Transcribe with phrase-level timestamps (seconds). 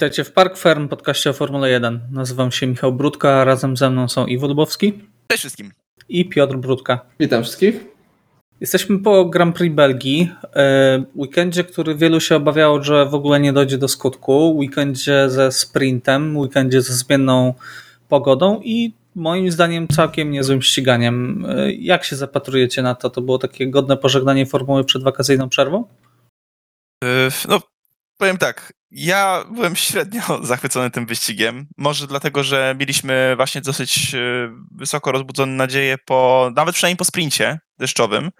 [0.00, 2.00] Witajcie w Park Ferm, podcaście o Formule 1.
[2.12, 4.92] Nazywam się Michał Brudka, a razem ze mną są Iwo Lubowski.
[5.28, 5.72] Cześć wszystkim.
[6.08, 7.00] I Piotr Brudka.
[7.18, 7.84] Witam wszystkich.
[8.60, 13.52] Jesteśmy po Grand Prix Belgii, e, weekendzie, który wielu się obawiało, że w ogóle nie
[13.52, 17.54] dojdzie do skutku, weekendzie ze sprintem, weekendzie ze zmienną
[18.08, 21.46] pogodą i moim zdaniem całkiem niezłym ściganiem.
[21.48, 23.10] E, jak się zapatrujecie na to?
[23.10, 25.84] To było takie godne pożegnanie formuły przed wakacyjną przerwą?
[27.04, 27.60] E, no,
[28.18, 31.66] powiem tak, ja byłem średnio zachwycony tym wyścigiem.
[31.76, 34.18] Może dlatego, że mieliśmy właśnie dosyć e,
[34.70, 38.30] wysoko rozbudzone nadzieje po, nawet przynajmniej po sprincie deszczowym,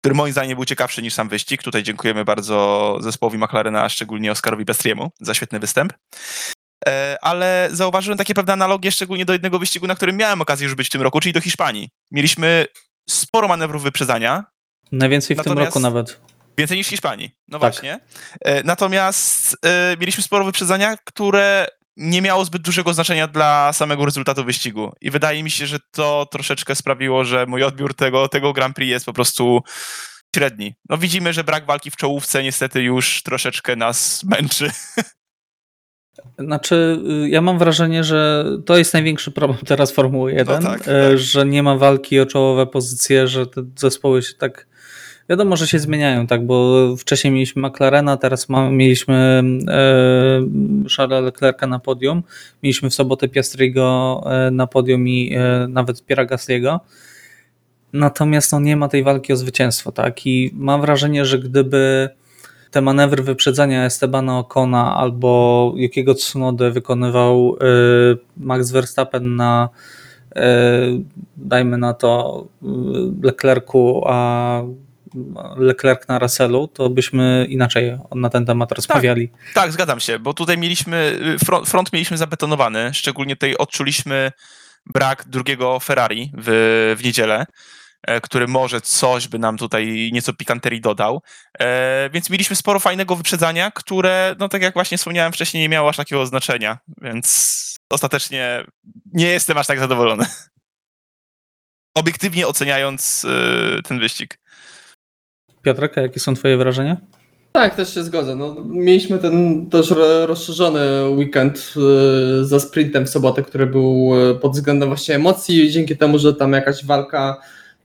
[0.00, 1.62] który moim zdaniem był ciekawszy niż sam wyścig.
[1.62, 5.92] Tutaj dziękujemy bardzo zespołowi McLarena, szczególnie Oscarowi Pestriemu za świetny występ.
[6.88, 10.74] E, ale zauważyłem takie pewne analogie, szczególnie do jednego wyścigu, na którym miałem okazję już
[10.74, 11.88] być w tym roku, czyli do Hiszpanii.
[12.10, 12.66] Mieliśmy
[13.08, 14.44] sporo manewrów wyprzedzania.
[14.92, 15.58] Najwięcej w Natomiast...
[15.58, 16.31] tym roku nawet.
[16.58, 17.72] Więcej niż Hiszpanii, no tak.
[17.72, 18.00] właśnie.
[18.40, 24.44] E, natomiast e, mieliśmy sporo wyprzedzania, które nie miało zbyt dużego znaczenia dla samego rezultatu
[24.44, 24.92] wyścigu.
[25.00, 28.90] I wydaje mi się, że to troszeczkę sprawiło, że mój odbiór tego, tego Grand Prix
[28.90, 29.62] jest po prostu
[30.36, 30.74] średni.
[30.88, 34.70] No widzimy, że brak walki w czołówce niestety już troszeczkę nas męczy.
[36.38, 40.80] Znaczy, y, ja mam wrażenie, że to jest największy problem teraz Formuły 1, no tak,
[40.80, 41.18] y, tak.
[41.18, 44.66] że nie ma walki o czołowe pozycje, że te zespoły się tak
[45.32, 51.78] Wiadomo, że się zmieniają, tak, bo wcześniej mieliśmy McLarena, teraz mieliśmy e, Charlesa Leclerca na
[51.78, 52.22] podium,
[52.62, 56.80] mieliśmy w sobotę Piastrigo e, na podium i e, nawet Piera Gasliego.
[57.92, 62.08] Natomiast no, nie ma tej walki o zwycięstwo, tak, i mam wrażenie, że gdyby
[62.70, 67.64] te manewry wyprzedzania Estebana Ocona albo jakiego Tsunodę wykonywał e,
[68.36, 69.68] Max Verstappen na
[70.36, 70.80] e,
[71.36, 72.66] dajmy na to e,
[73.22, 74.62] Leclercu, a
[75.56, 79.28] Leclerc na Russellu, to byśmy inaczej na ten temat rozmawiali.
[79.28, 84.32] Tak, tak zgadzam się, bo tutaj mieliśmy, front, front mieliśmy zabetonowany, szczególnie tutaj odczuliśmy
[84.86, 87.46] brak drugiego Ferrari w, w niedzielę
[88.02, 91.22] e, który może coś by nam tutaj nieco pikanterii dodał.
[91.58, 95.88] E, więc mieliśmy sporo fajnego wyprzedzania, które, no tak jak właśnie wspomniałem wcześniej, nie miało
[95.88, 98.64] aż takiego znaczenia, więc ostatecznie
[99.12, 100.26] nie jestem aż tak zadowolony.
[101.94, 104.41] Obiektywnie oceniając e, ten wyścig.
[105.62, 106.96] Piotrek, jakie są twoje wrażenia?
[107.52, 108.36] Tak, też się zgodzę.
[108.36, 109.94] No, mieliśmy ten też
[110.26, 111.74] rozszerzony weekend
[112.40, 116.34] y, za sprintem w sobotę, który był y, pod względem właśnie emocji, dzięki temu, że
[116.34, 117.40] tam jakaś walka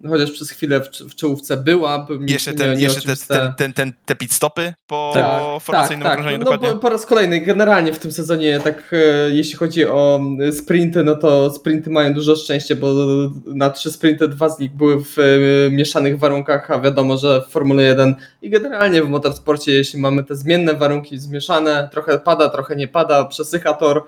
[0.09, 2.08] chociaż przez chwilę w, w czołówce była.
[2.28, 6.24] Jeszcze, ten, nie, jeszcze te, ten, ten, ten, te pit stopy po tak, formacyjnym tak,
[6.24, 6.40] tak.
[6.40, 10.19] No, po, po, raz kolejny, generalnie w tym sezonie, tak e, jeśli chodzi o
[10.52, 12.94] sprinty, no to sprinty mają dużo szczęścia, bo
[13.46, 17.52] na trzy sprinty dwa z nich były w e, mieszanych warunkach, a wiadomo, że w
[17.52, 22.75] Formule 1 i generalnie w motorsporcie, jeśli mamy te zmienne warunki zmieszane, trochę pada, trochę
[22.75, 24.03] nie pada, przesycha tor,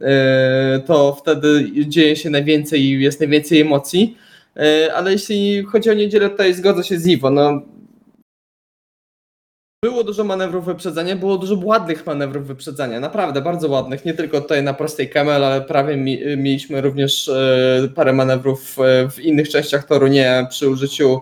[0.00, 4.16] e, to wtedy dzieje się najwięcej i jest najwięcej emocji.
[4.60, 7.30] E, ale jeśli chodzi o niedzielę, tutaj zgodzę się z Iwo.
[7.30, 7.62] No,
[9.84, 14.62] było dużo manewrów wyprzedzania, było dużo ładnych manewrów wyprzedzania, naprawdę bardzo ładnych, nie tylko tutaj
[14.62, 19.84] na prostej Kemel, ale prawie mi, mieliśmy również e, parę manewrów e, w innych częściach
[19.84, 21.20] toru, nie przy użyciu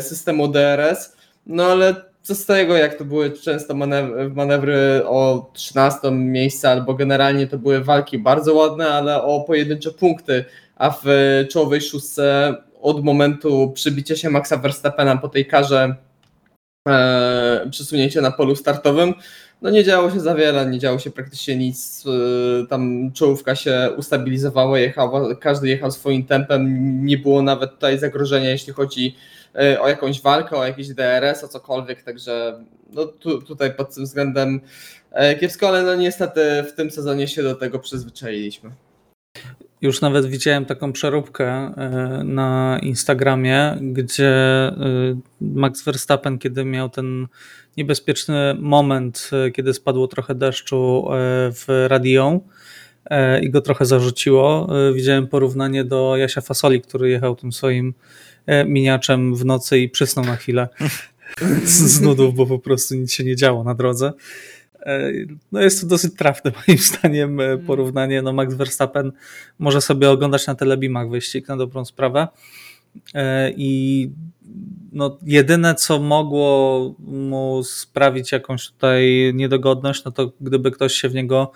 [0.00, 1.16] systemu DRS,
[1.46, 6.94] no ale co z tego, jak to były często manewry, manewry o 13 miejsce, albo
[6.94, 10.44] generalnie to były walki bardzo ładne, ale o pojedyncze punkty,
[10.78, 11.04] a w
[11.50, 15.94] czołowej szóstce od momentu przybicia się Maxa Verstappena po tej karze
[16.88, 19.14] e, przesunięcia na polu startowym,
[19.62, 23.90] no nie działo się za wiele, nie działo się praktycznie nic, e, tam czołówka się
[23.96, 29.16] ustabilizowała, jechała, każdy jechał swoim tempem, nie było nawet tutaj zagrożenia, jeśli chodzi
[29.54, 34.04] e, o jakąś walkę, o jakiś DRS, o cokolwiek, także no tu, tutaj pod tym
[34.04, 34.60] względem
[35.10, 38.70] e, kiepsko, ale no niestety w tym sezonie się do tego przyzwyczailiśmy.
[39.82, 44.74] Już nawet widziałem taką przeróbkę e, na Instagramie, gdzie e,
[45.40, 47.26] Max Verstappen, kiedy miał ten
[47.76, 51.08] niebezpieczny moment, e, kiedy spadło trochę deszczu
[51.52, 52.40] w radio
[53.42, 57.94] i go trochę zarzuciło, widziałem porównanie do Jasia Fasoli, który jechał tym swoim
[58.66, 60.68] miniaczem w nocy i przysnął na chwilę
[61.64, 64.12] z nudów, bo po prostu nic się nie działo na drodze.
[64.88, 65.12] E,
[65.52, 67.66] no jest to dosyć trafne moim zdaniem e, mm.
[67.66, 68.22] porównanie.
[68.22, 69.12] No Max Verstappen
[69.58, 72.28] może sobie oglądać na telebimach wyścig na dobrą sprawę.
[73.14, 74.10] E, I
[74.92, 81.14] no, jedyne, co mogło mu sprawić jakąś tutaj niedogodność, no to gdyby ktoś się w
[81.14, 81.52] niego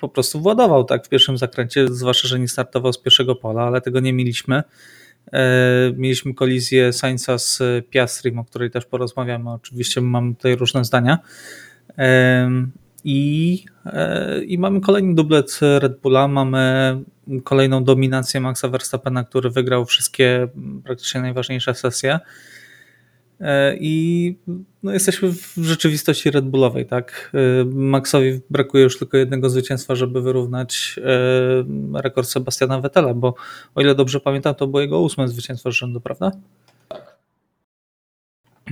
[0.00, 3.80] po prostu władował tak w pierwszym zakręcie, zwłaszcza, że nie startował z pierwszego pola, ale
[3.80, 4.62] tego nie mieliśmy.
[5.96, 9.50] Mieliśmy kolizję Sainza z Piastrim, o której też porozmawiamy.
[9.50, 11.18] Oczywiście mam tutaj różne zdania.
[13.04, 13.64] I,
[14.46, 16.96] I mamy kolejny dublet Red Bulla, mamy
[17.44, 20.48] kolejną dominację Maxa Verstappena, który wygrał wszystkie
[20.84, 22.18] praktycznie najważniejsze sesje.
[23.40, 24.36] E, I
[24.82, 27.32] no, jesteśmy w rzeczywistości Red Bullowej, tak?
[27.34, 31.00] E, Maxowi brakuje już tylko jednego zwycięstwa, żeby wyrównać
[31.94, 33.34] e, rekord Sebastiana Vettela, bo
[33.74, 36.32] o ile dobrze pamiętam, to było jego ósme zwycięstwo z rzędu, prawda?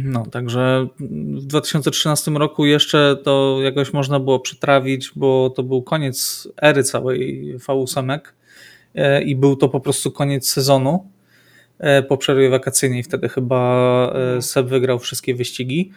[0.05, 6.49] No, także w 2013 roku jeszcze to jakoś można było przetrawić, bo to był koniec
[6.63, 8.19] ery całej V8
[9.25, 11.09] i był to po prostu koniec sezonu
[11.79, 13.03] E, po przerwie wakacyjnej.
[13.03, 14.43] Wtedy chyba e.
[14.43, 15.91] Seb wygrał wszystkie wyścigi.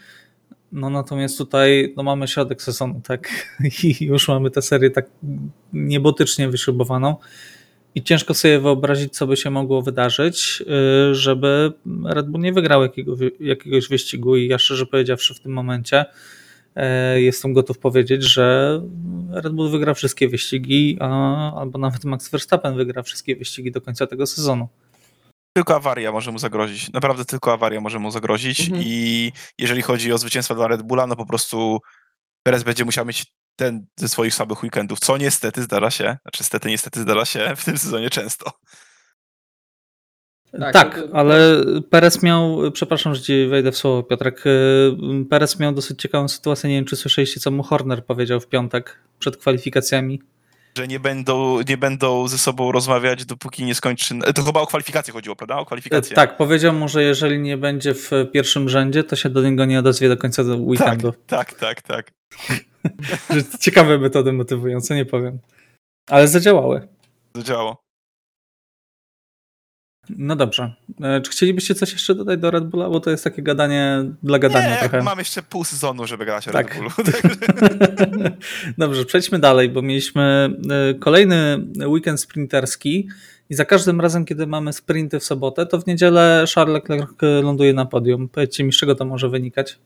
[0.71, 3.30] No natomiast tutaj no mamy środek sezonu, tak?
[3.83, 5.06] I już mamy tę serię tak
[5.74, 7.15] niebotycznie wyszybowaną.
[7.95, 10.63] I ciężko sobie wyobrazić, co by się mogło wydarzyć,
[11.09, 11.73] e, żeby
[12.05, 14.35] Red Bull nie wygrał jakiego, jakiegoś wyścigu.
[14.35, 16.05] I ja szczerze powiedziawszy, w tym momencie
[17.15, 18.81] jestem gotów powiedzieć, że
[19.31, 20.97] Red Bull wygra wszystkie wyścigi,
[21.55, 24.69] albo nawet Max Verstappen wygra wszystkie wyścigi do końca tego sezonu
[25.53, 26.94] tylko awaria może mu zagrozić.
[26.94, 28.83] Naprawdę tylko awaria może mu zagrozić mhm.
[28.85, 31.79] i jeżeli chodzi o zwycięstwo dla Red Bulla, no po prostu
[32.44, 33.25] Perez będzie musiał mieć
[33.61, 37.65] ten ze swoich słabych weekendów, co niestety zdarza się, znaczy niestety, niestety zdarza się w
[37.65, 38.51] tym sezonie często.
[40.59, 44.91] Tak, tak ale Perez miał, przepraszam, że ci wejdę w słowo Piotrek, y,
[45.29, 48.99] Perez miał dosyć ciekawą sytuację, nie wiem czy słyszeliście co mu Horner powiedział w piątek
[49.19, 50.21] przed kwalifikacjami
[50.77, 54.15] że nie będą, nie będą ze sobą rozmawiać, dopóki nie skończy.
[54.35, 55.55] To chyba o kwalifikacje chodziło, prawda?
[55.55, 56.15] O kwalifikacje.
[56.15, 59.79] Tak, powiedział mu, że jeżeli nie będzie w pierwszym rzędzie, to się do niego nie
[59.79, 61.13] odezwie do końca weekendu.
[61.27, 62.11] Tak, tak, tak.
[62.47, 62.70] tak.
[63.60, 65.39] Ciekawe metody motywujące, nie powiem.
[66.10, 66.88] Ale zadziałały.
[67.36, 67.81] Zadziałało.
[70.10, 70.75] No dobrze.
[71.01, 72.89] E, czy chcielibyście coś jeszcze dodać do Red Bulla?
[72.89, 75.01] Bo to jest takie gadanie dla gadania Nie, trochę.
[75.01, 76.68] mam jeszcze pół sezonu, żeby grać o tak.
[76.68, 76.89] Red Bullu.
[78.78, 83.07] dobrze, przejdźmy dalej, bo mieliśmy e, kolejny weekend sprinterski
[83.50, 87.10] i za każdym razem, kiedy mamy sprinty w sobotę, to w niedzielę Charles Leclerc
[87.44, 88.30] ląduje na podium.
[88.30, 89.80] Powiedzcie mi, z czego to może wynikać?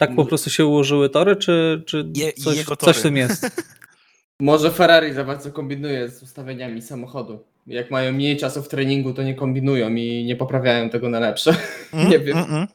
[0.00, 2.12] Tak po prostu się ułożyły tory, czy, czy
[2.44, 3.46] coś, coś w tym jest?
[4.40, 9.22] Może Ferrari za bardzo kombinuje z ustawieniami samochodu jak mają mniej czasu w treningu, to
[9.22, 11.56] nie kombinują i nie poprawiają tego na lepsze.
[11.92, 12.38] Mm, nie wiem.
[12.38, 12.68] Mm, mm.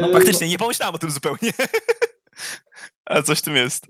[0.00, 1.52] No faktycznie, nie pomyślałem o tym zupełnie.
[3.04, 3.86] Ale coś w tym jest.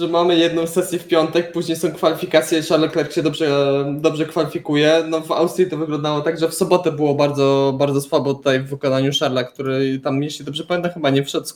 [0.00, 5.04] Że mamy jedną sesję w piątek, później są kwalifikacje, Charles Leclerc się dobrze, dobrze kwalifikuje.
[5.08, 8.68] No w Austrii to wyglądało tak, że w sobotę było bardzo, bardzo słabo tutaj w
[8.68, 11.46] wykonaniu Charlesa, który tam, jeśli dobrze pamiętam, chyba nie wszedł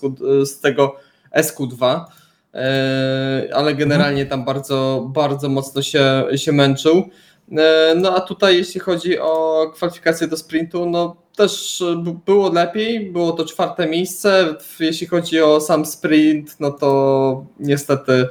[0.44, 0.96] z tego
[1.36, 2.04] SQ2.
[2.54, 7.08] E, ale generalnie tam bardzo, bardzo mocno się, się męczył.
[7.58, 11.82] E, no a tutaj jeśli chodzi o kwalifikację do sprintu, no też
[12.26, 14.54] było lepiej, było to czwarte miejsce.
[14.80, 18.28] Jeśli chodzi o sam sprint, no to niestety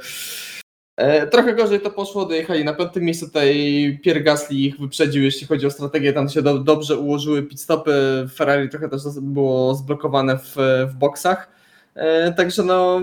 [0.96, 5.46] e, trochę gorzej to poszło, dojechali na piątym miejscu, tutaj Pierre Gasly ich wyprzedził, jeśli
[5.46, 7.92] chodzi o strategię, tam się do, dobrze ułożyły pit stopy,
[8.34, 10.56] Ferrari trochę też było zblokowane w,
[10.86, 11.50] w boksach,
[12.36, 13.00] także no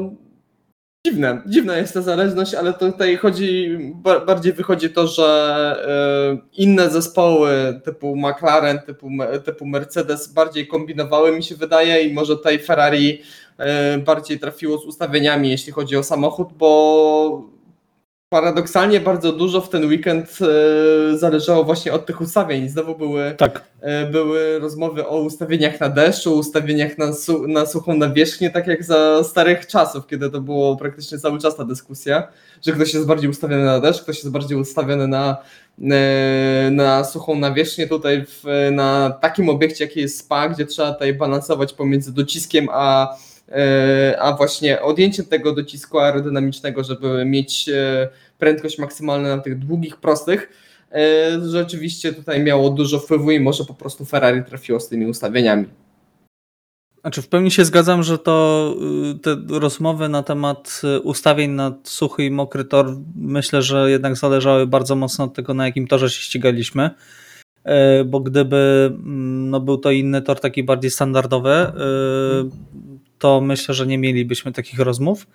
[1.08, 3.78] Dziwne, dziwna jest ta zależność, ale tutaj chodzi,
[4.26, 5.28] bardziej wychodzi to, że
[6.34, 9.10] e, inne zespoły typu McLaren, typu,
[9.46, 13.22] typu Mercedes bardziej kombinowały mi się wydaje i może tutaj Ferrari
[13.58, 17.57] e, bardziej trafiło z ustawieniami, jeśli chodzi o samochód, bo
[18.30, 22.70] paradoksalnie bardzo dużo w ten weekend e, zależało właśnie od tych ustawień.
[22.70, 23.64] Znowu były, tak.
[23.82, 28.84] E, były rozmowy o ustawieniach na deszczu, ustawieniach na, su na suchą nawierzchnię, tak jak
[28.84, 32.28] za starych czasów, kiedy to było praktycznie cały czas ta dyskusja,
[32.66, 35.38] że ktoś jest bardziej ustawiony na deszcz, ktoś jest bardziej ustawiony na,
[35.92, 37.88] e, na suchą nawierzchnię.
[37.88, 43.16] Tutaj w, na takim obiekcie, jaki jest SPA, gdzie trzeba tutaj balansować pomiędzy dociskiem a
[44.20, 50.50] a właśnie odjęciem tego docisku aerodynamicznego, żeby mieć e, prędkość maksymalną na tych długich, prostych,
[50.92, 55.66] e, rzeczywiście tutaj miało dużo wpływu i może po prostu Ferrari trafiło z tymi ustawieniami.
[57.02, 58.76] Znaczy w pełni się zgadzam, że to
[59.16, 64.16] y, te rozmowy na temat y, ustawień na suchy i mokry tor myślę, że jednak
[64.16, 66.90] zależały bardzo mocno od tego, na jakim torze się ścigaliśmy
[68.06, 71.72] bo gdyby mm, no, był to inny tor, taki bardziej standardowy,
[73.20, 75.28] to myślę, że nie mielibyśmy takich rozmów,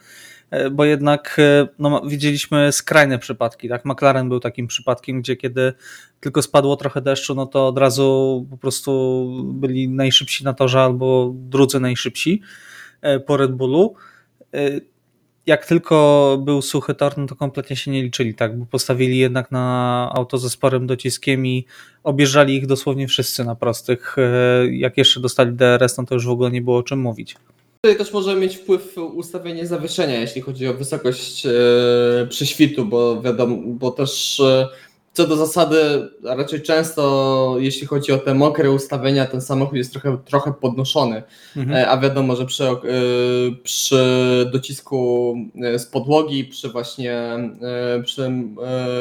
[0.50, 3.68] e, bo jednak e, no, widzieliśmy skrajne przypadki.
[3.68, 3.84] Tak?
[3.84, 5.72] McLaren był takim przypadkiem, gdzie kiedy
[6.20, 11.32] tylko spadło trochę deszczu, no to od razu po prostu byli najszybsi na torze albo
[11.34, 12.42] drudzy najszybsi
[13.00, 13.94] e, po Red Bullu.
[15.46, 19.50] Jak tylko był suchy tor, no to kompletnie się nie liczyli, tak, bo postawili jednak
[19.50, 21.66] na auto ze sporym dociskiem i
[22.02, 24.16] objeżdżali ich dosłownie wszyscy na prostych.
[24.70, 27.36] Jak jeszcze dostali DRS, no to już w ogóle nie było o czym mówić.
[27.84, 31.50] Tutaj też może mieć wpływ ustawienie zawieszenia, jeśli chodzi o wysokość e,
[32.28, 34.68] przyświtu, bo wiadomo, bo też e,
[35.12, 35.76] co do zasady,
[36.24, 41.22] raczej często, jeśli chodzi o te mokre ustawienia, ten samochód jest trochę, trochę podnoszony,
[41.56, 41.76] Mhm.
[41.76, 42.64] E, a wiadomo, że przy,
[43.62, 44.04] przy
[44.52, 45.34] docisku
[45.76, 47.38] z podłogi, przy właśnie
[48.04, 48.32] przy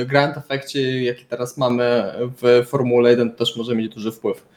[0.05, 4.50] Grand Effectie, jaki teraz mamy w Formule 1, też może mieć duży wpływ.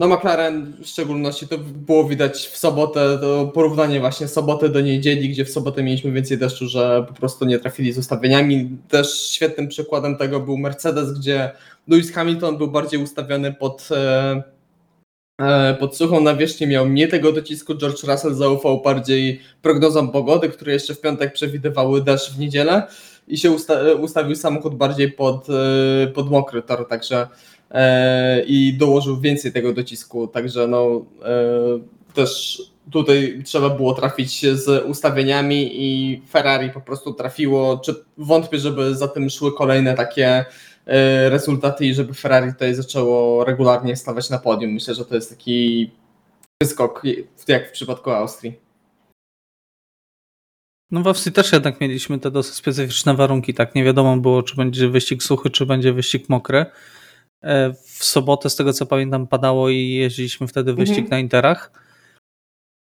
[0.00, 5.28] No McLaren w szczególności to było widać w sobotę, to porównanie właśnie soboty do niedzieli,
[5.28, 8.78] gdzie w sobotę mieliśmy więcej deszczu, że po prostu nie trafili z ustawieniami.
[8.88, 11.50] Też świetnym przykładem tego był Mercedes, gdzie
[11.88, 14.42] Lewis Hamilton był bardziej ustawiony pod, e,
[15.40, 20.72] e, pod suchą nawierzchnię, miał mniej tego docisku, George Russell zaufał bardziej prognozom pogody, które
[20.72, 22.86] jeszcze w piątek przewidywały deszcz w niedzielę
[23.28, 27.28] i się usta- ustawił samochód bardziej pod, e, pod mokry tor, także
[28.46, 35.70] i dołożył więcej tego docisku, także no e, też tutaj trzeba było trafić z ustawieniami
[35.72, 40.44] i Ferrari po prostu trafiło, czy wątpię, żeby za tym szły kolejne takie
[40.86, 44.72] e, rezultaty i żeby Ferrari tutaj zaczęło regularnie stawać na podium.
[44.72, 45.90] Myślę, że to jest taki
[46.62, 47.02] wyskok,
[47.48, 48.52] jak w przypadku Austrii.
[50.90, 54.56] No w Austrii też jednak mieliśmy te dosyć specyficzne warunki, tak nie wiadomo było, czy
[54.56, 56.66] będzie wyścig suchy, czy będzie wyścig mokry.
[57.42, 61.10] E, W sobotę, z tego co pamiętam, padało i jeździliśmy wtedy wyścig Mhm.
[61.10, 61.72] na Interach,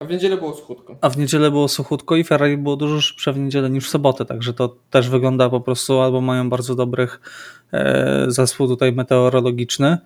[0.03, 0.97] A w niedzielę było schudko.
[1.01, 4.25] a w niedzielę było suchutko i Ferrari było dużo szybsze w niedzielę niż w sobotę,
[4.25, 7.21] także to też wygląda po prostu, albo mają bardzo dobrych
[7.73, 9.99] e, zespół tutaj meteorologiczny,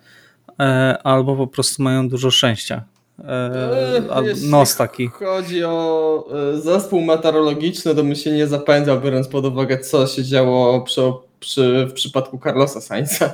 [0.59, 2.83] e, albo po prostu mają dużo szczęścia.
[3.19, 5.07] E, albo jeśli nos taki.
[5.07, 10.23] chodzi o e, zespół meteorologiczny, to bym się nie zapędzał, biorąc pod uwagę, co się
[10.23, 11.01] działo przy,
[11.39, 13.33] przy, w przypadku Carlosa Sainza.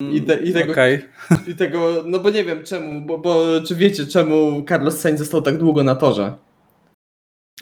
[0.00, 1.04] I, te, i, tego, Okej.
[1.48, 5.42] I tego, no bo nie wiem czemu, bo, bo czy wiecie, czemu Carlos Sainz został
[5.42, 6.34] tak długo na torze?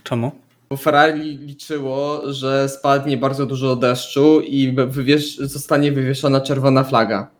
[0.02, 0.33] Czemu?
[0.71, 7.31] Bo Ferrari liczyło, że spadnie bardzo dużo deszczu i wywiesz, zostanie wywieszona czerwona flaga.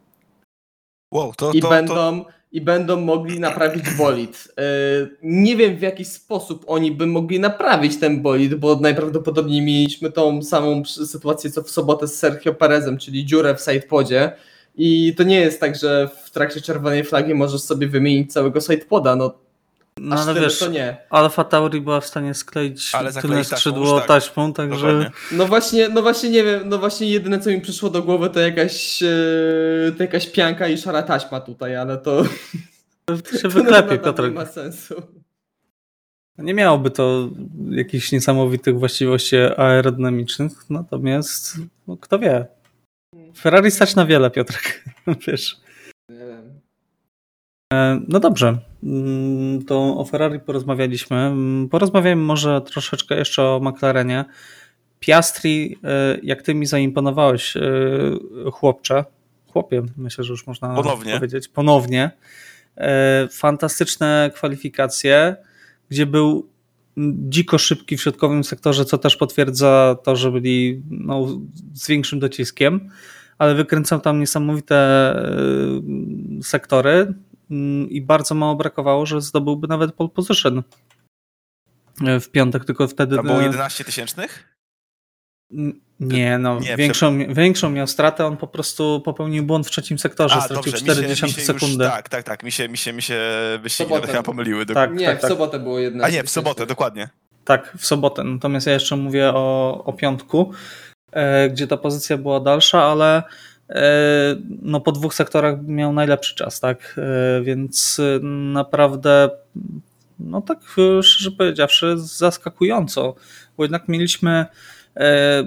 [1.13, 4.49] Wow, to, I, to, to, będą, I będą mogli naprawić bolid.
[4.57, 10.13] Yy, Nie wiem w jaki sposób oni by mogli naprawić ten bolid, bo najprawdopodobniej mieliśmy
[10.13, 14.33] tą samą sytuację co w sobotę z Sergio Perezem, czyli dziurę w sidepodzie.
[14.77, 19.17] I to nie jest tak, że w trakcie czerwonej flagi możesz sobie wymienić całego sidepoda.
[19.17, 19.35] No,
[20.01, 20.97] No ale wiesz, to nie.
[21.11, 24.09] Alfa Tauri była w stanie skleić Ale tylne skrzydło tak.
[24.09, 25.11] taśmą, także dokładnie.
[25.33, 28.41] No właśnie, no właśnie nie wiem, no właśnie jedyne co mi przyszło do głowy to
[28.41, 32.25] jakaś, yy, to jakaś pianka i szara taśma tutaj, ale to,
[33.05, 34.35] to się to wyklepie, nadal nie Piotrek.
[34.35, 35.03] ma sensu.
[36.39, 37.31] Nie miałoby to
[37.71, 42.47] jakichś niesamowitych właściwości aerodynamicznych, natomiast no, kto wie.
[43.37, 44.85] Ferrari stać na wiele, Piotrek.
[45.27, 45.57] Wiesz.
[47.73, 51.17] E, No dobrze, Mm, to o Ferrari porozmawialiśmy.
[51.17, 54.25] Mm, Porozmawiajmy może troszeczkę jeszcze o McLarenie.
[55.01, 57.61] Piastri, e, jak ty mi zaimponowałeś, e,
[58.53, 59.05] chłopcze,
[59.53, 61.15] chłopie, myślę, że już można Ponownie.
[61.15, 62.11] powiedzieć, ponownie.
[63.31, 65.37] Fantastyczne kwalifikacje,
[65.89, 66.49] gdzie był
[67.29, 71.27] dziko szybki w środkowym sektorze, co też potwierdza to, że byli no,
[71.75, 72.91] z większym dociskiem,
[73.39, 77.15] ale wykręcał tam niesamowite e, sektory
[77.51, 80.63] mm, i bardzo mało brakowało, że zdobyłby nawet pole position
[82.07, 83.17] e, w piątek, tylko wtedy...
[83.17, 84.56] Tam było e, 11 tysięcznych?
[86.01, 90.35] Nie, no, Nie, większą, większą miał stratę, on po prostu popełnił błąd w trzecim sektorze,
[90.35, 91.85] A, stracił dobrze, mi się, 40 mi się sekundy.
[91.85, 93.21] Tak, tak, tak, mi się, mi się, mi się
[93.63, 94.67] wyścigi nawet chyba pomyliły.
[94.67, 95.31] Tak, Nie, tak, w tak.
[95.31, 96.05] sobotę było jedna.
[96.05, 97.09] A nie, w sobotę, dokładnie.
[97.45, 98.25] Tak, w sobotę.
[98.25, 100.53] Natomiast ja jeszcze mówię o, o piątku,
[101.13, 103.23] e, gdzie ta pozycja była dalsza, ale
[103.71, 103.83] e,
[104.63, 106.97] no, po dwóch sektorach miał najlepszy czas, tak?
[106.99, 108.21] E, więc e,
[108.53, 109.31] naprawdę,
[110.19, 110.59] no tak
[110.99, 113.15] e, szczerze powiedziawszy, zaskakująco,
[113.57, 114.47] bo jednak mieliśmy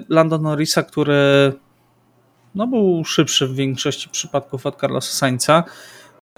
[0.08, 1.52] Lando Norrisa, który
[2.54, 5.64] no, był szybszy w większości przypadków od Carlosa Sainza.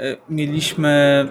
[0.01, 1.29] E, Mieliśmy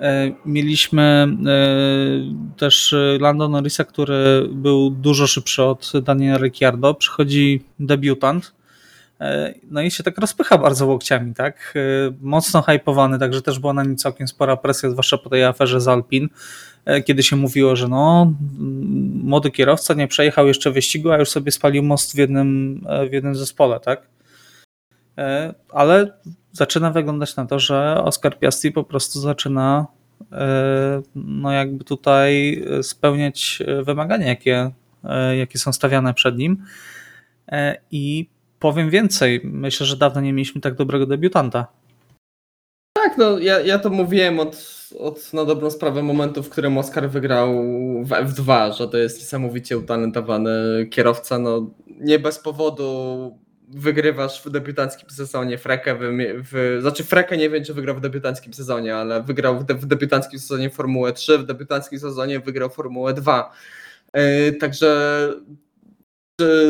[0.00, 1.02] E, Mieliśmy
[1.46, 6.94] e, też e, Lando Norrisa, który był dużo szybszy od Daniela Ricciardo.
[6.94, 8.54] Przychodzi debiutant.
[9.20, 11.74] e, No i się tak rozpycha bardzo łokciami, tak?
[11.76, 15.80] E, Mocno hypowany, także też była na nim całkiem spora presja, zwłaszcza po tej aferze
[15.80, 16.28] z Alpin, e,
[17.04, 18.34] kiedy się mówiło, że no,
[19.22, 23.12] młody kierowca nie przejechał jeszcze wyścigu, a już sobie spalił most w jednym, e, w
[23.12, 24.08] jednym zespole, tak?
[25.18, 26.18] E, Ale
[26.52, 29.86] zaczyna wyglądać na to, że Oscar Piastri po prostu zaczyna
[30.32, 34.70] e, no jakby tutaj spełniać wymagania, jakie,
[35.04, 36.64] e, jakie są stawiane przed nim.
[37.48, 38.28] E, I
[38.58, 41.66] powiem więcej, myślę, że dawno nie mieliśmy tak dobrego debiutanta.
[43.06, 44.56] Tak, no ja, ja to mówiłem od,
[44.98, 47.48] od na dobrą sprawę momentu, w którym Oscar wygrał
[48.02, 51.38] w F2, że to jest niesamowicie utalentowany kierowca.
[51.38, 56.00] No, nie bez powodu wygrywasz w debiutanckim sezonie Frekę, w,
[56.52, 59.86] w, znaczy Frekę nie wiem, czy wygrał w debiutanckim sezonie, ale wygrał w, de, w
[59.86, 63.52] debiutanckim sezonie Formułę 3, w debiutanckim sezonie wygrał Formułę 2.
[64.14, 65.28] Yy, także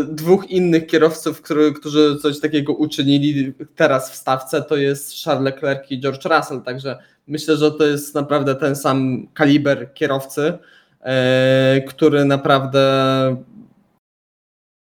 [0.08, 5.90] dwóch innych kierowców, który, którzy coś takiego uczynili teraz w stawce, to jest Charles Leclerc
[5.90, 10.58] i George Russell, także myślę, że to jest naprawdę ten sam kaliber kierowcy,
[11.04, 13.36] yy, który naprawdę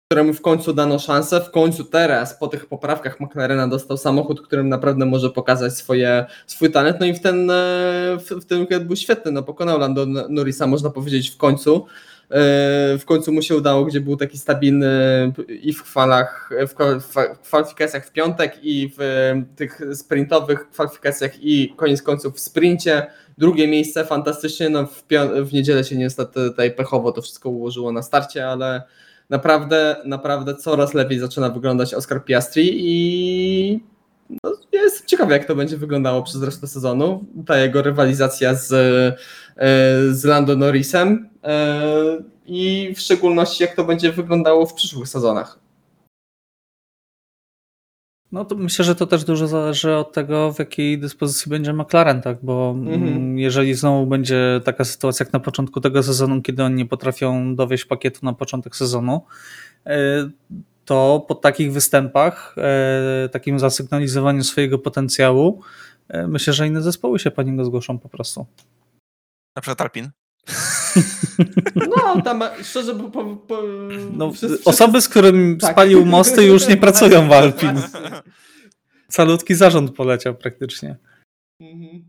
[0.09, 4.69] któremu w końcu dano szansę, w końcu teraz po tych poprawkach McLarena dostał samochód, którym
[4.69, 7.55] naprawdę może pokazać swoje, swój talent, no i w ten, e,
[8.19, 12.14] w, w tym weekend był świetny, no pokonał Lando Norrisa, można powiedzieć w końcu, e,
[12.99, 16.75] w końcu mu się udało, gdzie był taki stabilny i w chwalach, w
[17.43, 23.07] kwalifikacjach w piątek i w tych sprintowych kwalifikacjach i koniec końców w sprincie.
[23.39, 25.05] Drugie miejsce fantastycznie, no w,
[25.45, 28.83] w niedzielę się niestety tutaj pechowo to wszystko ułożyło na starcie, ale
[29.31, 33.81] naprawdę, naprawdę coraz lepiej zaczyna wyglądać Oscar Piastri i
[34.31, 37.25] no, ja jestem ciekawy, jak to będzie wyglądało przez resztę sezonu.
[37.47, 41.83] Ta jego rywalizacja z, e, z Lando Norrisem e,
[42.47, 45.65] i w szczególności jak to będzie wyglądało w przyszłych sezonach.
[48.33, 52.23] No to myślę, że to też dużo zależy od tego, w jakiej dyspozycji będzie McLaren,
[52.23, 52.39] tak?
[52.43, 53.39] Bo mhm.
[53.39, 57.85] jeżeli znowu będzie taka sytuacja jak na początku tego sezonu, kiedy oni nie potrafią dowieść
[57.85, 59.23] pakietu na początek sezonu,
[59.87, 60.29] e,
[60.85, 65.63] to po takich występach, e, takim zasygnalizowaniu swojego potencjału,
[66.09, 68.47] e, myślę, że inne zespoły się po niego zgłoszą po prostu.
[69.57, 70.11] Na przykład Alpin.
[71.75, 73.63] No, tam szczerze, po, po, po
[74.13, 75.73] no, wszyscy, osoby, z którym tak.
[75.73, 77.83] spalił mosty, już nie pracują w Alpin.
[79.09, 80.97] Calutki zarząd poleciał praktycznie.
[81.61, 82.05] Mhm.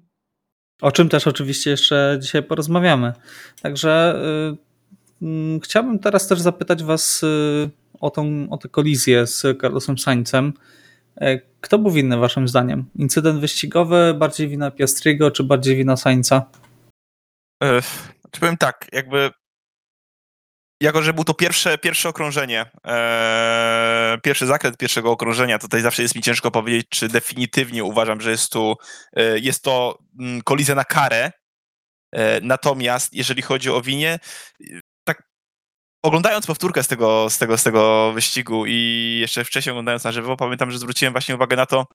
[0.82, 3.14] O czym też oczywiście jeszcze dzisiaj porozmawiamy.
[3.62, 4.22] Także
[5.22, 7.70] y, y, chciałbym teraz też zapytać Was y,
[8.06, 10.54] o, tą, o tę kolizję z Carlosem Sainzem.
[11.22, 12.86] E, kto był winny Waszym zdaniem?
[12.96, 16.46] Incydent wyścigowy, bardziej wina Piastriego, czy bardziej wina Sainza?
[18.32, 19.32] Czy powiem tak, jakby
[20.82, 26.16] jako, że było to pierwsze, pierwsze okrążenie, e, pierwszy zakręt pierwszego okrążenia, tutaj zawsze jest
[26.16, 28.76] mi ciężko powiedzieć, czy definitywnie uważam, że jest tu,
[29.16, 31.32] e, jest to mm, kolizja na karę.
[32.12, 34.20] E, natomiast jeżeli chodzi o winię,
[34.60, 34.85] tak
[36.06, 40.38] oglądając powtórkę z tego, z, tego, z tego wyścigu i jeszcze wcześniej oglądając na żywo,
[40.38, 41.88] pamiętam, że zwróciłem właśnie uwagę na to,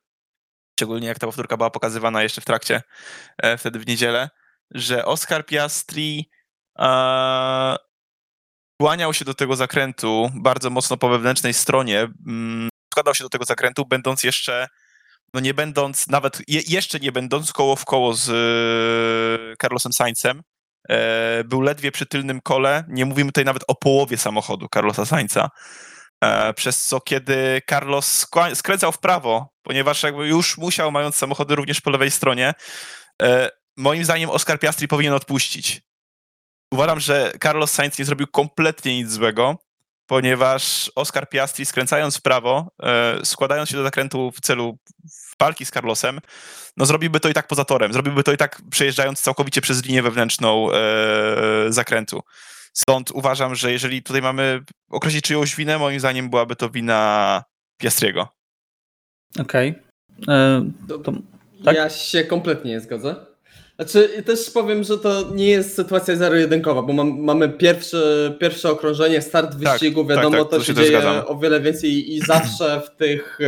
[0.79, 2.83] szczególnie jak ta powtórka była pokazywana jeszcze w trakcie,
[3.39, 4.31] e, wtedy w niedzielę,
[4.71, 6.31] że Oscar Piastri
[6.79, 7.77] e,
[8.81, 13.45] kłaniał się do tego zakrętu bardzo mocno po wewnętrznej stronie, mm, składał się do tego
[13.45, 14.69] zakrętu, będąc jeszcze,
[15.35, 20.43] no nie będąc, nawet je, jeszcze nie będąc koło w koło z e, Carlosem Sainzem,
[21.45, 25.51] był ledwie przy tylnym kole, nie mówimy tutaj nawet o połowie samochodu Carlosa Sainza,
[26.25, 31.81] e, przez co kiedy Carlos skręcał w prawo, ponieważ jakby już musiał, mając samochody również
[31.81, 32.55] po lewej stronie,
[33.23, 35.83] e, moim zdaniem Oscar Piastri powinien odpuścić.
[36.73, 39.57] Uważam, że Carlos Sainz nie zrobił kompletnie nic złego,
[40.11, 44.79] ponieważ Oscar Piastri skręcając w prawo, e, składając się do zakrętu w celu
[45.41, 46.21] walki z Carlosem,
[46.77, 50.03] no zrobiłby to i tak poza torem, zrobiłby to i tak przejeżdżając całkowicie przez linię
[50.03, 50.77] wewnętrzną e,
[51.69, 52.21] zakrętu.
[52.73, 57.45] Stąd uważam, że jeżeli tutaj mamy określić czyjąś winę, moim zdaniem byłaby to wina
[57.79, 58.29] Piastriego.
[59.41, 59.75] Okej.
[60.23, 60.37] Okay.
[60.37, 60.71] E,
[61.65, 61.77] tak?
[61.77, 63.17] Ja się kompletnie nie zgodzę.
[63.81, 69.23] Znaczy, też powiem, że to nie jest sytuacja zero-jedynkowa, bo mam, mamy pierwsze, pierwsze okrążenie,
[69.23, 72.15] start tak, wyścigu, tak, wiadomo, tak, tak, to, to, się, się dzieje o wiele więcej
[72.15, 73.39] i zawsze w, tych,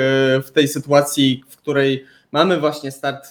[0.45, 3.29] w tej sytuacji, w której mamy właśnie start,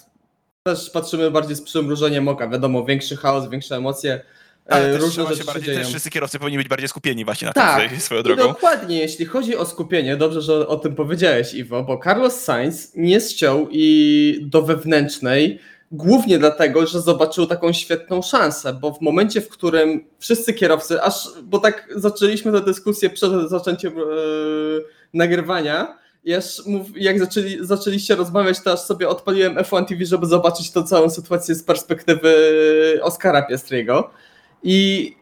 [0.64, 4.22] też patrzymy bardziej z przymrużeniem oka, wiadomo, większy chaos, większe emocje,
[4.66, 7.54] ale e, różne rzeczy się bardziej, też wszyscy kierowcy powinni być bardziej skupieni właśnie na
[7.54, 8.44] tak, tym swoją drogą.
[8.44, 13.22] dokładnie, jeśli chodzi o skupienie, dobrze, że o tym powiedziałeś Iwo, bo Carlos Sainz nie
[13.22, 15.60] ściął i do wewnętrznej
[15.91, 21.30] Głównie dlatego, że zobaczył taką świetną szansę, bo w momencie, w którym wszyscy kierowcy, aż,
[21.43, 25.97] bo tak zaczęliśmy tę dyskusję przed zaczęciem yy, nagrywania,
[26.38, 26.63] aż
[26.95, 31.56] jak zaczęli, zaczęliście rozmawiać, to aż sobie odpaliłem F1 TV, żeby zobaczyć tę całą sytuację
[31.56, 34.10] z perspektywy Oskara Piastriego.
[34.63, 35.15] I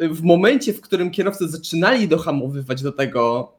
[0.00, 3.52] w momencie, w którym kierowcy zaczynali dohamowywać do tego,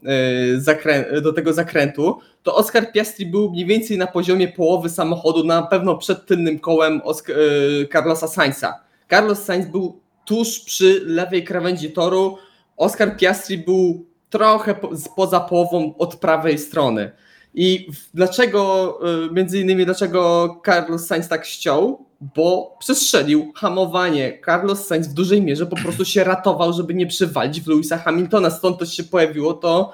[1.15, 5.61] e, do tego zakrętu, to Oscar Piastri był mniej więcej na poziomie połowy samochodu, na
[5.61, 8.79] pewno przed tylnym kołem e, Carlosa Sainza.
[9.09, 12.37] Carlos Sainz był tuż przy lewej krawędzi toru,
[12.77, 14.75] Oscar Piastri był trochę
[15.15, 17.11] poza połową od prawej strony.
[17.53, 22.05] I dlaczego, y, między innymi dlaczego Carlos Sainz tak ściął?
[22.35, 24.39] Bo przestrzelił hamowanie.
[24.45, 28.49] Carlos Sainz w dużej mierze po prostu się ratował, żeby nie przywalić w Louisa Hamiltona.
[28.49, 29.93] Stąd też się pojawiło to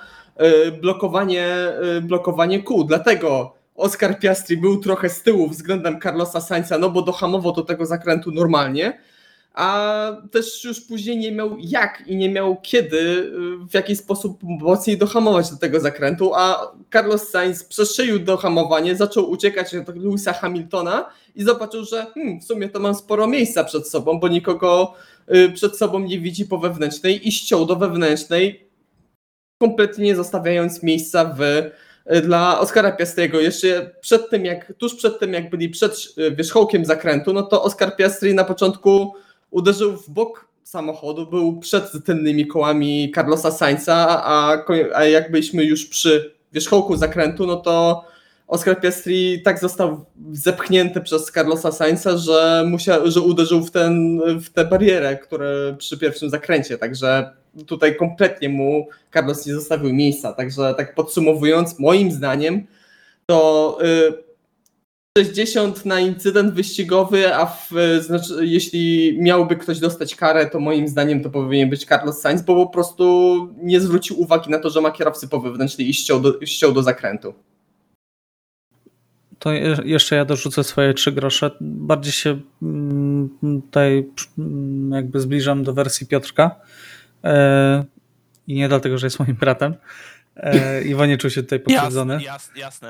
[0.68, 1.48] y, blokowanie,
[1.98, 2.84] y, blokowanie kół.
[2.84, 7.86] Dlatego Oscar Piastri był trochę z tyłu względem Carlosa Sainza, no bo dohamował do tego
[7.86, 9.00] zakrętu normalnie
[9.58, 13.32] a też już później nie miał jak i nie miał kiedy,
[13.70, 19.76] w jaki sposób mocniej dohamować do tego zakrętu, a Carlos Sainz przestrzelił dohamowanie, zaczął uciekać
[19.76, 24.20] od Louisa Hamiltona i zobaczył, że hmm, w sumie to mam sporo miejsca przed sobą,
[24.20, 24.94] bo nikogo
[25.36, 28.70] y, przed sobą nie widzi po wewnętrznej i ściął do wewnętrznej,
[29.62, 33.40] kompletnie nie zostawiając miejsca w y, dla Oskara Piastriego.
[33.40, 37.64] Jeszcze przed tym, jak, tuż przed tym, jak byli przed y, wierzchołkiem zakrętu, no to
[37.64, 39.14] Oskar Piastri na początku
[39.52, 45.86] uderzył w bok samochodu, był przed tylnymi kołami Carlosa Sainza, a, a jak byliśmy już
[45.86, 48.04] przy wierzchołku zakrętu, no to
[48.48, 54.50] Oscar Piastri tak został zepchnięty przez Carlosa Sainza, że, musiał, że uderzył w, ten, w
[54.50, 57.32] tę barierę, które przy pierwszym zakręcie, także
[57.68, 62.68] tutaj kompletnie mu Carlos nie zostawił miejsca, także tak podsumowując, moim zdaniem
[63.26, 64.27] to y,
[65.24, 71.24] 60 na incydent wyścigowy, a w, znaczy, jeśli miałby ktoś dostać karę, to moim zdaniem
[71.24, 74.92] to powinien być Carlos Sainz, bo po prostu nie zwrócił uwagi na to, że ma
[74.92, 77.34] kierowcy po wewnętrznej i ściął do, ściął do zakrętu.
[79.40, 79.54] To
[79.86, 81.52] jeszcze ja dorzucę swoje trzy grosze.
[81.62, 86.56] Bardziej się mm, tutaj mm, jakby zbliżam do wersji Piotrka.
[87.24, 87.86] E,
[88.48, 89.76] I nie dlatego, że jest moim bratem.
[90.38, 92.24] E, Iwo nie czuł się tutaj pokrzywdzony.
[92.24, 92.90] Jasne, jasne.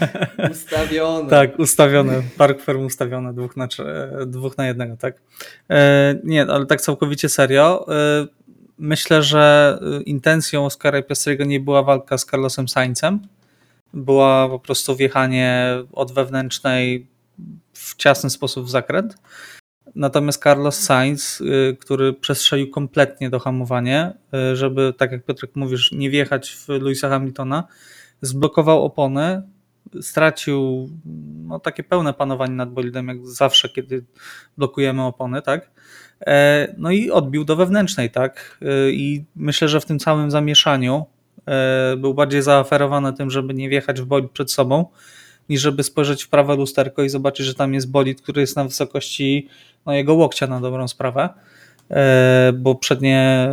[0.52, 1.30] ustawione.
[1.30, 2.22] tak, ustawione.
[2.36, 3.68] Park firm ustawione, dwóch na,
[4.26, 5.20] dwóch na jednego, tak?
[5.70, 7.86] E, nie, ale tak całkowicie serio.
[7.94, 8.26] E,
[8.78, 13.20] myślę, że intencją Oscara Piastriego nie była walka z Carlosem Sainzem.
[13.94, 17.06] Była po prostu wjechanie od wewnętrznej
[17.72, 19.14] w ciasny sposób w zakręt.
[19.94, 24.12] Natomiast Carlos Sainz, y, który przestrzelił kompletnie do hamowania,
[24.52, 27.64] y, żeby, tak jak Piotrek mówisz, nie wjechać w Louisa Hamiltona,
[28.22, 29.42] zblokował opony,
[30.00, 30.90] stracił
[31.46, 34.04] no, takie pełne panowanie nad bolidem, jak zawsze, kiedy
[34.56, 35.70] blokujemy opony, tak?
[36.26, 38.58] E, no i odbił do wewnętrznej, tak?
[38.62, 41.06] E, I myślę, że w tym całym zamieszaniu
[41.46, 44.86] e, był bardziej zaaferowany tym, żeby nie wjechać w bolid przed sobą,
[45.48, 48.64] niż żeby spojrzeć w prawe lusterko i zobaczyć, że tam jest bolid, który jest na
[48.64, 49.48] wysokości
[49.86, 51.28] no, jego łokcia na dobrą sprawę,
[51.90, 53.50] e, bo przednie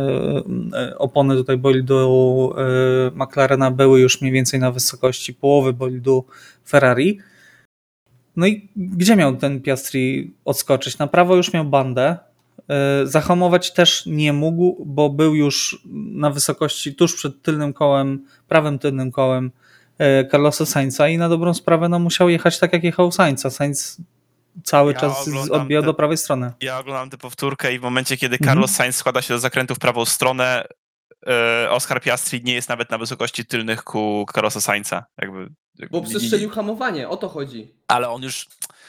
[0.74, 6.24] e, opony tutaj bolidu e, McLarena były już mniej więcej na wysokości połowy bolidu
[6.68, 7.18] Ferrari.
[8.36, 10.98] No i gdzie miał ten Piastri odskoczyć?
[10.98, 12.16] Na prawo już miał bandę,
[13.04, 19.12] Zahamować też nie mógł, bo był już na wysokości tuż przed tylnym kołem, prawym tylnym
[19.12, 19.50] kołem
[20.30, 23.50] Carlosa Sainza i na dobrą sprawę no, musiał jechać tak jak jechał Sainza.
[23.50, 23.96] Sainz
[24.64, 26.52] cały ja czas odbijał te, do prawej strony.
[26.60, 28.48] Ja oglądam tę powtórkę i w momencie, kiedy mhm.
[28.48, 30.66] Carlos Sainz składa się do zakrętu w prawą stronę,
[31.26, 35.04] e, Oscar Piastri nie jest nawet na wysokości tylnych ku Carlosa Sainza.
[35.22, 35.38] Jakby,
[35.78, 37.74] jakby, Bo przestrzelił hamowanie, o to chodzi.
[37.88, 38.46] Ale on już...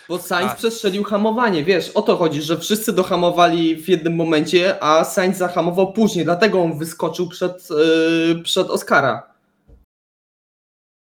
[0.09, 0.55] Bo Sainz a...
[0.55, 5.93] przestrzelił hamowanie, wiesz, o to chodzi, że wszyscy dohamowali w jednym momencie, a Sainz zahamował
[5.93, 9.36] później, dlatego on wyskoczył przed, yy, przed Oscara.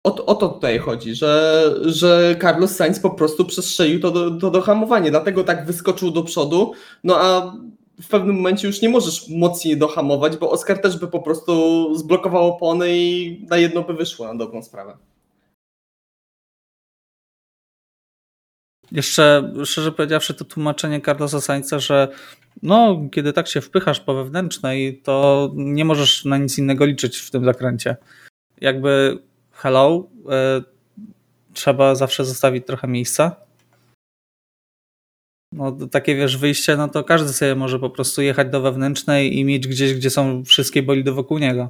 [0.03, 4.51] O, o to tutaj chodzi, że, że Carlos Sainz po prostu przestrzelił to, do, to
[4.51, 7.53] dohamowanie, dlatego tak wyskoczył do przodu, no a
[8.01, 12.47] w pewnym momencie już nie możesz mocniej dohamować, bo Oscar też by po prostu zblokował
[12.47, 14.97] opony i na jedno by wyszło na dobrą sprawę.
[18.91, 22.07] Jeszcze szczerze powiedziawszy, to tłumaczenie Carlosa Sainza, że
[22.63, 27.31] no, kiedy tak się wpychasz po wewnętrznej, to nie możesz na nic innego liczyć w
[27.31, 27.97] tym zakręcie.
[28.61, 29.19] Jakby
[29.61, 30.61] hello, e,
[31.53, 33.35] trzeba zawsze zostawić trochę miejsca.
[35.53, 39.45] No, takie wiesz, wyjście, no to każdy sobie może po prostu jechać do wewnętrznej i
[39.45, 41.69] mieć gdzieś, gdzie są wszystkie bolidy wokół niego.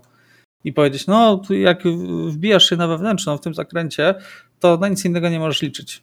[0.63, 1.83] I powiedzieć, no jak
[2.27, 4.15] wbijasz się na wewnętrzną w tym zakręcie,
[4.59, 6.01] to na nic innego nie możesz liczyć.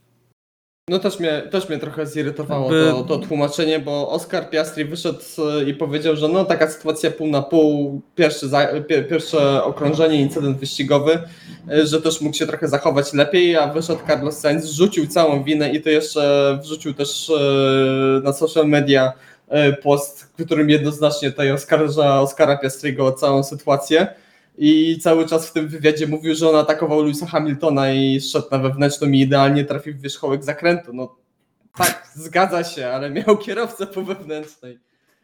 [0.90, 2.86] No też mnie, też mnie trochę zirytowało By...
[2.90, 5.20] to, to tłumaczenie, bo Oskar Piastri wyszedł
[5.66, 8.68] i powiedział, że no taka sytuacja pół na pół, pierwszy za,
[9.08, 11.18] pierwsze okrążenie, incydent wyścigowy,
[11.84, 15.82] że też mógł się trochę zachować lepiej, a wyszedł Carlos Sainz, rzucił całą winę i
[15.82, 19.12] to jeszcze wrzucił też e, na social media
[19.82, 24.06] post, w którym jednoznacznie tutaj oskarża Oskara Piastriego o całą sytuację
[24.58, 28.58] i cały czas w tym wywiadzie mówił, że on atakował Louisa Hamiltona i szedł na
[28.58, 30.92] wewnętrzną i idealnie trafił w wierzchołek zakrętu.
[30.92, 31.16] No
[31.76, 34.78] tak, zgadza się, ale miał kierowcę po wewnętrznej.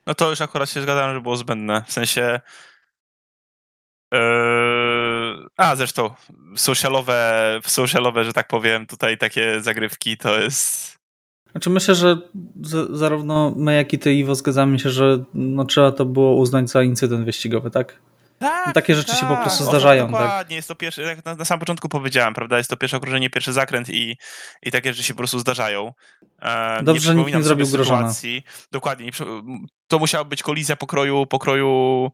[0.06, 1.82] No to już akurat się zgadzam, że było zbędne.
[1.86, 2.40] W sensie
[4.12, 4.18] yy,
[5.56, 6.10] a zresztą
[6.56, 10.96] socialowe, socialowe, że tak powiem, tutaj takie zagrywki to jest.
[11.52, 12.16] Znaczy myślę, że
[12.90, 16.82] zarówno my, jak i ty, Iwo, zgadzamy się, że no, trzeba to było uznać za
[16.82, 17.98] incydent wyścigowy, tak?
[18.42, 20.02] Tak, Takie rzeczy tak, się po prostu zdarzają.
[20.02, 20.10] Tak?
[20.12, 20.50] Dokładnie, tak?
[20.50, 22.58] jest to pierwszy, jak na, na samym początku powiedziałem, prawda?
[22.58, 24.16] Jest to pierwsze okrążenie, pierwszy zakręt i,
[24.62, 25.92] i takie rzeczy się po prostu zdarzają.
[26.42, 28.12] E, Dobrze, że nikt nie zrobił grożona.
[28.72, 29.10] Dokładnie.
[29.88, 32.10] To musiała być kolizja pokroju, pokroju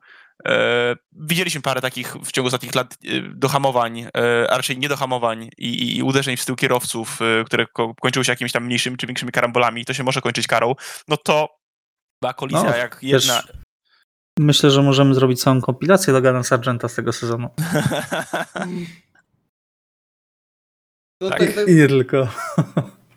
[1.13, 4.11] widzieliśmy parę takich w ciągu ostatnich lat e, dohamowań, e,
[4.51, 8.65] a raczej niedohamowań i, i uderzeń w styl kierowców, które ko kończyły się jakimiś tam
[8.65, 10.75] mniejszymi czy większymi karambolami, to się może kończyć karą,
[11.09, 11.59] no to
[12.23, 13.43] była kolizja no, jak jedna...
[14.39, 17.49] Myślę, że możemy zrobić całą kompilację Logana Sargenta z tego sezonu.
[21.21, 22.29] No tak, tak, I nie tylko.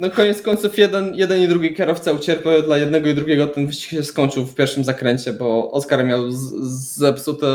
[0.01, 3.89] No koniec końców jeden, jeden i drugi kierowca ucierpiał, dla jednego i drugiego ten wyścig
[3.89, 7.47] się skończył w pierwszym zakręcie, bo Oskar miał zepsute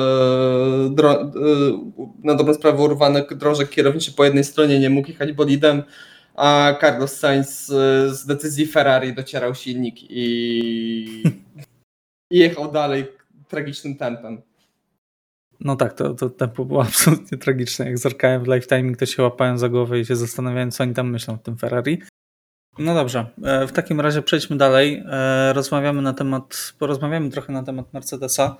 [0.91, 1.33] dro,
[2.25, 5.83] na dobrą sprawę urwane drążek kierowniczy po jednej stronie, nie mógł jechać bolidem,
[6.35, 7.67] a Carlos Sainz
[8.09, 11.23] z decyzji Ferrari docierał silnik i,
[12.31, 13.07] i jechał dalej
[13.49, 14.43] tragicznym tempem.
[15.61, 17.87] No tak, to, to tempo było absolutnie tragiczne.
[17.87, 20.95] Jak zerkałem w live timing, to się łapałem za głowę i się zastanawiałem, co oni
[20.95, 22.03] tam myślą w tym Ferrari.
[22.79, 25.03] No dobrze, e, w takim razie przejdźmy dalej.
[25.11, 28.57] E, rozmawiamy na temat, porozmawiamy trochę na temat Mercedesa,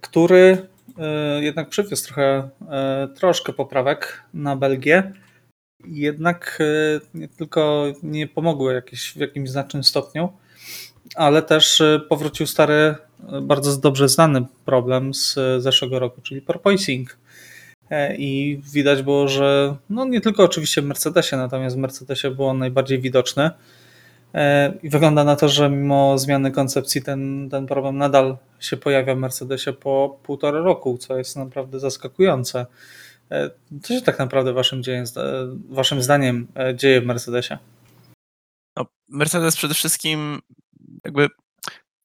[0.00, 0.68] który
[0.98, 2.48] e, jednak przywiózł trochę,
[3.14, 5.12] troszkę poprawek na Belgię.
[5.84, 6.58] Jednak
[7.14, 10.32] nie tylko nie pomogły jakieś, w jakimś znacznym stopniu,
[11.14, 12.94] ale też powrócił stary,
[13.42, 17.18] bardzo dobrze znany problem z zeszłego roku, czyli porpoising
[18.18, 23.00] i widać było, że no nie tylko oczywiście w Mercedesie, natomiast w Mercedesie było najbardziej
[23.00, 23.50] widoczne.
[24.34, 29.14] E, I wygląda na to, że mimo zmiany koncepcji ten, ten problem nadal się pojawia
[29.14, 32.66] w Mercedesie po półtora roku, co jest naprawdę zaskakujące.
[33.30, 33.50] E,
[33.82, 35.04] co się tak naprawdę waszym, dzieje,
[35.68, 37.58] waszym zdaniem dzieje w Mercedesie?
[38.76, 40.38] No, Mercedes przede wszystkim
[41.04, 41.28] jakby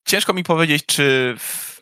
[0.07, 1.72] ciężko mi powiedzieć, czy w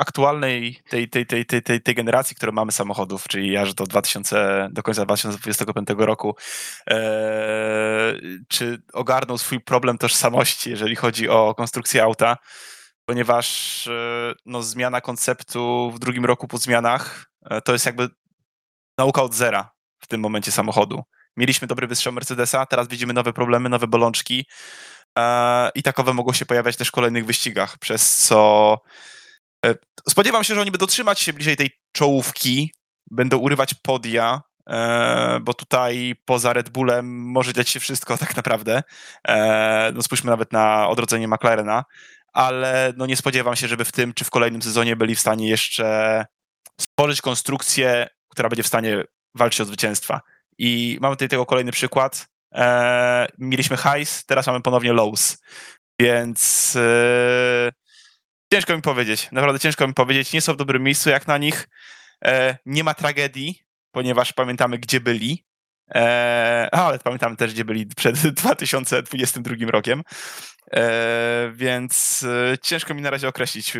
[0.00, 4.68] aktualnej tej, tej, tej, tej, tej, tej generacji, które mamy samochodów, czyli aż do 2000,
[4.72, 6.36] do końca 2025 roku,
[6.90, 8.14] e,
[8.48, 12.36] czy ogarnął swój problem tożsamości, jeżeli chodzi o konstrukcję auta,
[13.04, 18.08] ponieważ e, no, zmiana konceptu w drugim roku po zmianach e, to jest jakby
[18.98, 21.02] nauka od zera w tym momencie samochodu.
[21.36, 24.46] Mieliśmy dobry wystrzał Mercedesa, teraz widzimy nowe problemy, nowe bolączki
[25.18, 28.78] e, i takowe mogą się pojawiać też w kolejnych wyścigach, przez co
[30.08, 32.74] spodziewam się, że oni będą trzymać się bliżej tej czołówki,
[33.10, 38.82] będą urywać podia, e, bo tutaj poza Red Bullem może dziać się wszystko tak naprawdę.
[39.28, 41.84] E, no spójrzmy nawet na odrodzenie McLarena,
[42.32, 45.48] ale no nie spodziewam się, żeby w tym czy w kolejnym sezonie byli w stanie
[45.48, 46.26] jeszcze
[46.80, 50.20] stworzyć konstrukcję, która będzie w stanie walczyć o zwycięstwa.
[50.58, 52.28] I mamy tutaj tego kolejny przykład.
[53.38, 55.38] mieliśmy highs, teraz mamy ponownie lows.
[56.00, 56.76] Więc
[58.52, 60.32] Ciężko mi powiedzieć, naprawdę ciężko mi powiedzieć.
[60.32, 61.68] Nie są w dobrym miejscu jak na nich.
[62.24, 65.44] E, nie ma tragedii, ponieważ pamiętamy, gdzie byli.
[65.94, 70.02] E, ale pamiętamy też, gdzie byli przed 2022 rokiem.
[70.72, 73.72] E, więc e, ciężko mi na razie określić,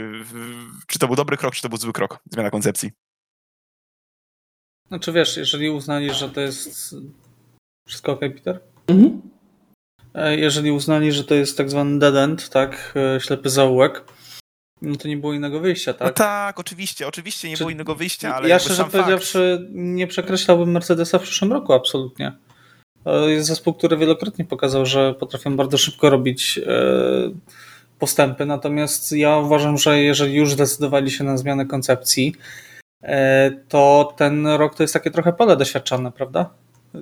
[0.87, 2.91] czy to był dobry krok, czy to był zły krok, zmiana koncepcji.
[4.89, 6.95] Znaczy wiesz, jeżeli uznali, że to jest.
[7.89, 8.61] Wszystko ok, Peter?
[8.87, 9.23] Mhm.
[10.15, 14.05] E, jeżeli uznali, że to jest tak zwany dead end, tak, e, ślepy zaułek,
[14.83, 16.09] no to nie było innego wyjścia, tak?
[16.09, 17.59] No tak, oczywiście, oczywiście nie Czy...
[17.59, 19.71] było innego wyjścia, ale Ja szczerze powiedziawszy fakt...
[19.75, 22.33] nie przekreślałbym Mercedesa w przyszłym roku, absolutnie.
[23.05, 26.73] To jest zespół, który wielokrotnie pokazał, że potrafią bardzo szybko robić e,
[27.99, 32.35] postępy, natomiast ja uważam, że jeżeli już zdecydowali się na zmianę koncepcji,
[33.03, 36.51] e, to ten rok to jest takie trochę pole doświadczalne, prawda?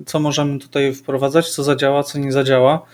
[0.05, 2.85] Co możemy tutaj wprowadzać, co zadziała, co nie zadziała.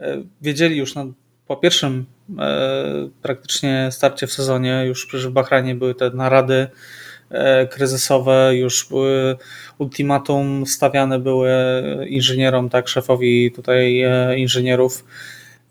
[0.00, 1.06] E, wiedzieli już na
[1.46, 2.06] po pierwszym
[2.38, 6.66] e, praktycznie starcie w sezonie, już przecież w Bahrajnie były te narady
[7.30, 9.36] e, kryzysowe, już były
[9.78, 11.50] ultimatum stawiane były
[12.08, 15.04] inżynierom, tak, szefowi tutaj e, inżynierów,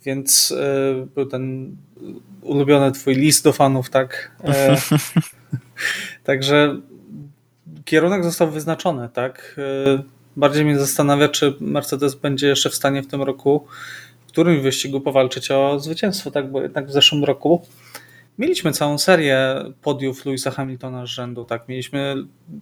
[0.06, 0.54] więc
[1.16, 1.76] był ten
[2.42, 4.32] ulubiony twój list do fanów, tak.
[6.24, 6.82] Także
[7.86, 9.60] kierunek został wyznaczony, tak.
[10.36, 13.68] Bardziej mnie zastanawia, czy Mercedes będzie jeszcze w stanie w tym roku
[14.36, 16.52] którymś wyścigu powalczyć o zwycięstwo, tak?
[16.52, 17.68] Bo jednak w zeszłym roku
[18.38, 21.70] mieliśmy całą serię podiów Louisa Hamiltona z rzędu, tak?
[21.70, 22.16] Mieliśmy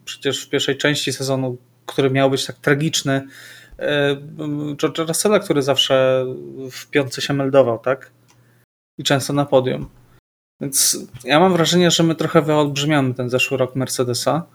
[0.04, 1.56] przecież w pierwszej części sezonu,
[1.86, 3.26] który miał być tak tragiczny,
[3.78, 4.16] e,
[4.74, 6.26] George'a Russella, który zawsze
[6.70, 8.10] w piątce się meldował, tak?
[8.98, 9.88] I często na podium.
[10.60, 14.46] Więc ja mam wrażenie, że my trochę wyolbrzymiamy ten zeszły rok Mercedesa,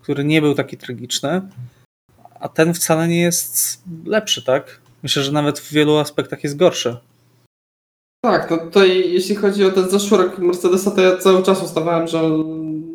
[0.00, 1.42] który nie był taki tragiczny,
[2.40, 4.85] a ten wcale nie jest lepszy, tak?
[5.06, 6.96] Myślę, że nawet w wielu aspektach jest gorszy.
[8.24, 12.08] Tak, no tutaj jeśli chodzi o ten zeszły rok Mercedesa, to ja cały czas ustawałem,
[12.08, 12.22] że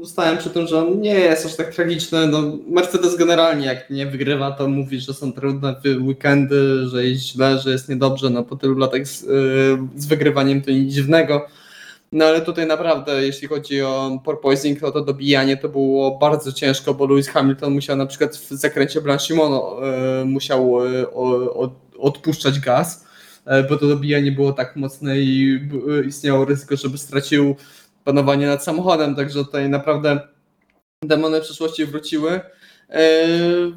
[0.01, 2.27] ustałem przy tym, że on nie jest aż tak tragiczny.
[2.27, 7.59] No, Mercedes generalnie jak nie wygrywa, to mówi, że są trudne weekendy, że jest źle,
[7.59, 8.29] że jest niedobrze.
[8.29, 9.29] No po tylu latach z, yy,
[9.95, 11.47] z wygrywaniem to nic dziwnego.
[12.11, 16.93] No ale tutaj naprawdę, jeśli chodzi o porpoising, no to dobijanie to było bardzo ciężko,
[16.93, 19.77] bo Lewis Hamilton musiał na przykład w zakręcie Blanchimono
[20.19, 21.05] yy, musiał yy,
[22.01, 23.05] odpuszczać gaz,
[23.47, 25.59] yy, bo to dobijanie było tak mocne i
[26.07, 27.55] istniało ryzyko, żeby stracił
[28.03, 30.19] panowanie nad samochodem, także tutaj naprawdę
[31.03, 32.39] demony przyszłości wróciły.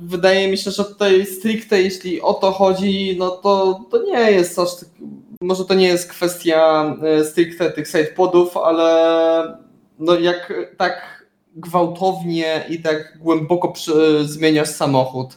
[0.02, 4.58] Wydaje mi się, że tutaj stricte jeśli o to chodzi, no to, to nie jest
[4.58, 4.88] aż tak
[5.44, 9.58] może to nie jest kwestia e, stricte tych sidepodów, ale
[9.98, 11.24] no jak tak
[11.56, 13.92] gwałtownie i tak głęboko przy,
[14.28, 15.36] zmieniasz samochód, e,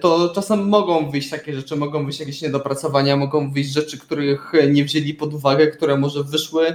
[0.00, 4.84] to czasem mogą wyjść takie rzeczy, mogą wyjść jakieś niedopracowania, mogą wyjść rzeczy, których nie
[4.84, 6.66] wzięli pod uwagę, które może wyszły,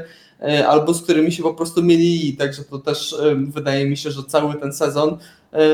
[0.41, 2.33] e, albo z którymi się po prostu mieli.
[2.37, 3.15] Także to też
[3.47, 5.17] wydaje mi się, że cały ten sezon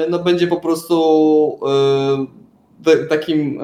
[0.10, 1.60] no, będzie po prostu
[3.10, 3.60] takim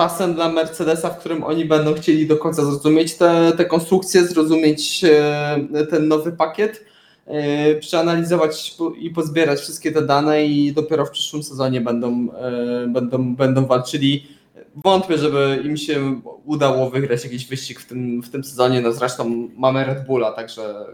[0.00, 3.14] czasem dla Mercedesa, w którym oni będą chcieli do końca zrozumieć
[3.56, 6.97] te konstrukcje, zrozumieć e, ten nowy pakiet, e,
[7.80, 13.66] przeanalizować i pozbierać wszystkie te dane i dopiero w przyszłym sezonie będą, e, będą, będą
[13.66, 14.26] walczyli.
[14.84, 18.80] Wątpię, żeby im się udało wygrać jakiś wyścig w tym, w tym sezonie.
[18.80, 20.86] No zresztą mamy Red Bulla, także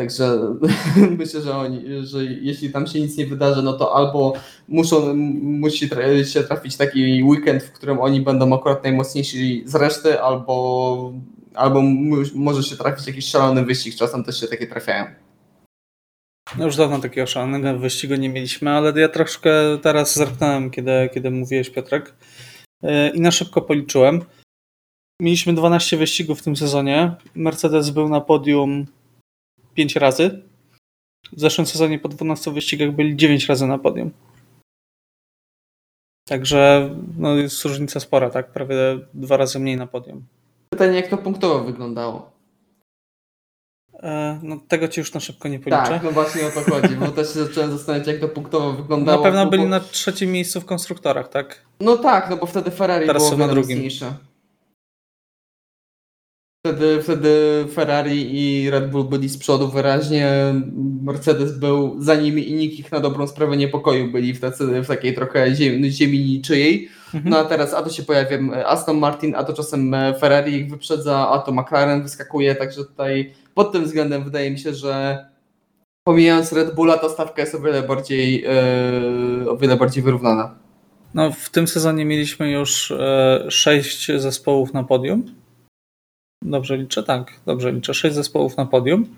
[0.00, 0.38] Także
[1.18, 4.32] myślę, że, oni, że jeśli tam się nic nie wydarzy, no to albo
[4.68, 5.88] muszą, musi
[6.24, 11.12] się trafić taki weekend, w którym oni będą akurat najmocniejsi z reszty, albo,
[11.54, 11.82] albo
[12.34, 15.06] może się trafić jakiś szalony wyścig, czasem też się takie trafiają.
[16.58, 21.30] No już dawno takiego szalonego wyścigu nie mieliśmy, ale ja troszkę teraz zerknąłem, kiedy, kiedy
[21.30, 22.14] mówiłeś Piotrek
[22.82, 24.24] e, i na szybko policzyłem.
[25.20, 27.14] Mieliśmy 12 wyścigów w tym sezonie.
[27.34, 28.86] Mercedes był na podium
[29.74, 30.42] 5 razy.
[31.32, 34.10] W zeszłym sezonie po 12 wyścigach byli 9 razy na podium.
[36.28, 38.52] Także no, jest różnica spora, tak?
[38.52, 38.76] Prawie
[39.14, 40.26] dwa razy mniej na podium.
[40.80, 42.30] Pytanie, jak to punktowo wyglądało?
[44.02, 45.82] E, no, tego ci już na szybko nie policzę.
[45.82, 49.18] Tak, no właśnie o to chodzi, bo też się zacząłem zastanawiać, jak to punktowo wyglądało.
[49.18, 51.62] Na pewno byli na trzecim miejscu w konstruktorach, tak?
[51.80, 53.76] No tak, no bo wtedy Ferrari Teraz było na drugim.
[53.76, 54.14] Mocniejsze.
[56.66, 60.54] Wtedy, wtedy Ferrari i Red Bull byli z przodu wyraźnie.
[61.02, 64.12] Mercedes był za nimi i nikt ich na dobrą sprawę niepokoił.
[64.12, 66.88] Byli w, tacy, w takiej trochę ziemi, ziemi niczyjej.
[67.14, 67.30] Mhm.
[67.30, 71.28] No a teraz a to się pojawia Aston Martin, a to czasem Ferrari ich wyprzedza,
[71.28, 72.54] a to McLaren wyskakuje.
[72.54, 75.24] Także tutaj pod tym względem wydaje mi się, że
[76.04, 78.42] pomijając Red Bulla, ta stawka jest o wiele bardziej,
[79.42, 80.58] yy, o wiele bardziej wyrównana.
[81.14, 82.90] No, w tym sezonie mieliśmy już
[83.44, 85.39] yy, sześć zespołów na podium
[86.44, 87.02] Dobrze liczę?
[87.02, 87.94] Tak, dobrze liczę.
[87.94, 89.16] Sześć zespołów na podium.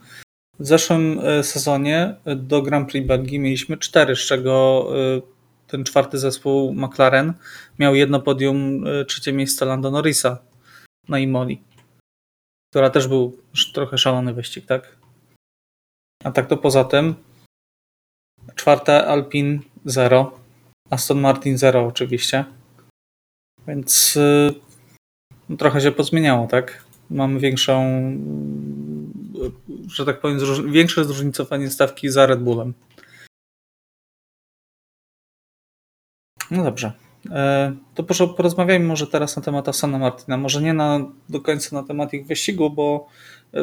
[0.59, 5.21] W zeszłym e, sezonie do Grand Prix Belgii mieliśmy cztery, z czego e,
[5.67, 7.33] ten czwarty zespół McLaren
[7.79, 10.39] miał jedno podium, e, trzecie miejsce Lando Norrisa
[11.09, 11.63] na Imoli,
[12.71, 13.39] która też był
[13.75, 14.97] trochę szalony wyścig, tak?
[16.25, 17.15] A tak to poza tym
[18.55, 20.39] czwarte Alpine 0,
[20.91, 22.45] Aston Martin 0 oczywiście,
[23.67, 24.19] więc
[25.49, 26.82] no, trochę się pozmieniało, tak?
[27.13, 27.83] Mamy większą,
[29.89, 30.39] że tak powiem,
[30.73, 32.75] większe zróżnicowanie stawki za Red Bullem.
[36.51, 36.93] No dobrze.
[37.31, 40.37] E, to proszę porozmawiajmy może teraz na temat Asana Martina.
[40.37, 43.09] Może nie na, do końca na temat ich wyścigu, bo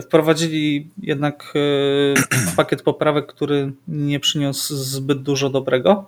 [0.02, 6.06] wprowadzili jednak e, pakiet poprawek, który nie przyniósł zbyt dużo dobrego.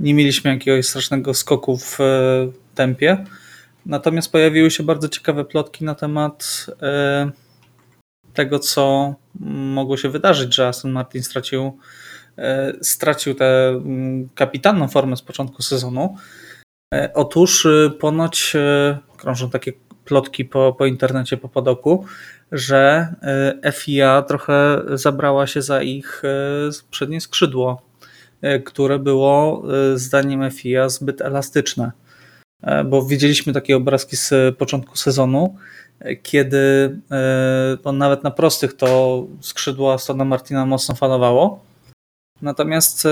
[0.00, 2.04] Nie mieliśmy jakiegoś strasznego skoku w e,
[2.74, 3.24] tempie.
[3.86, 7.30] Natomiast pojawiły się bardzo ciekawe plotki na temat e,
[8.34, 9.14] tego, co
[9.74, 11.78] mogło się wydarzyć, że Aston Martin stracił,
[12.38, 16.16] e, stracił tę mm, kapitalną formę z początku sezonu.
[16.94, 17.66] E, otóż
[18.00, 18.56] ponoć
[19.16, 19.72] krążą takie
[20.04, 22.04] plotki po, po internecie, po podoku,
[22.52, 23.14] że
[23.72, 26.22] FIA trochę zabrała się za ich
[26.90, 27.82] przednie skrzydło,
[28.64, 29.62] które było
[29.94, 31.92] zdaniem FIA zbyt elastyczne.
[32.62, 35.56] E, bo widzieliśmy takie obrazki z początku sezonu,
[36.00, 36.58] e, kiedy
[37.10, 41.64] e, on nawet na prostych to skrzydło Astona Martina mocno falowało.
[42.42, 43.08] Natomiast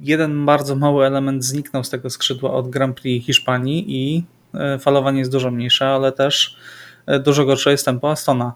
[0.00, 4.24] jeden bardzo mały element zniknął z tego skrzydła od Grand Prix Hiszpanii i
[4.80, 6.56] falowanie jest dużo mniejsze, ale też
[7.24, 8.52] dużo gorsze jest tempo Astona.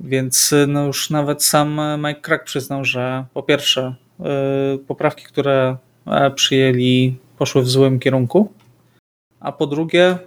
[0.00, 3.94] Więc no już nawet sam Mike Crack przyznał, że po pierwsze
[4.86, 5.76] poprawki, które
[6.34, 8.52] przyjęli poszły w złym kierunku,
[9.40, 10.18] a po drugie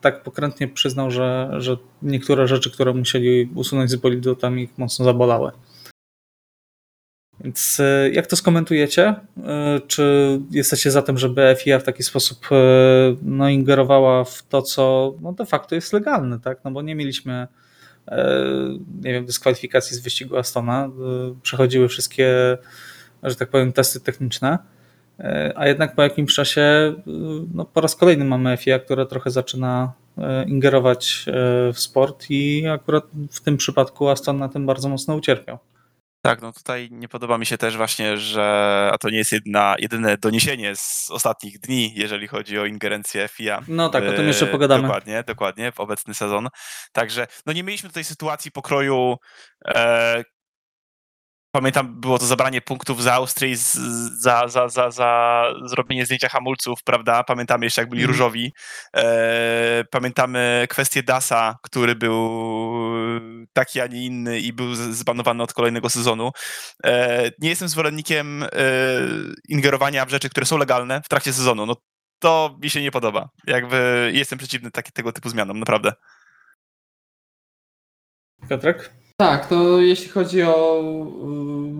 [0.00, 5.04] tak pokrętnie przyznał, że, że niektóre rzeczy, które musieli usunąć z bolidu, tam ich mocno
[5.04, 5.52] zabolały.
[7.40, 9.14] Więc e, jak to skomentujecie?
[9.44, 10.04] E, czy
[10.50, 12.56] jesteście za tym, żeby FIA w taki sposób e,
[13.22, 16.58] no, ingerowała w to, co no, de facto jest legalne, tak?
[16.64, 17.46] No bo nie mieliśmy
[19.02, 20.90] nie wiem, dyskwalifikacji z wyścigu Astona.
[21.42, 22.58] Przechodziły wszystkie,
[23.22, 24.58] że tak powiem, testy techniczne
[25.54, 26.92] a jednak po jakimś czasie e,
[27.54, 31.24] no, po raz kolejny mamy FIA, która trochę zaczyna e, ingerować
[31.72, 35.58] w sport i akurat w tym przypadku Aston na tym bardzo mocno ucierpiał.
[36.24, 38.42] Tak, no tutaj nie podoba mi się też właśnie, że
[38.92, 43.62] a to nie jest jedna, jedyne doniesienie z ostatnich dni, jeżeli chodzi o ingerencję FIA.
[43.68, 44.82] No tak, o tym jeszcze pogadamy.
[44.82, 46.48] Dokładnie, dokładnie, w obecny sezon.
[46.92, 49.16] Także no nie mieliśmy tutaj sytuacji pokroju
[49.64, 50.24] e,
[51.54, 57.24] Pamiętam, było to zabranie punktów za Austrii za, za, za, za zrobienie zdjęcia hamulców, prawda?
[57.24, 58.10] Pamiętamy jeszcze, jak byli mm.
[58.10, 58.52] różowi.
[58.96, 62.40] E, pamiętamy kwestię Dasa, który był
[63.52, 66.30] taki, a nie inny i był zbanowany od kolejnego sezonu.
[66.84, 68.48] E, nie jestem zwolennikiem e,
[69.48, 71.66] ingerowania w rzeczy, które są legalne w trakcie sezonu.
[71.66, 71.76] No
[72.18, 73.28] to mi się nie podoba.
[73.46, 75.92] Jakby jestem przeciwny taki, tego typu zmianom, naprawdę.
[78.48, 79.03] Piotrek?
[79.16, 80.82] Tak, to jeśli chodzi o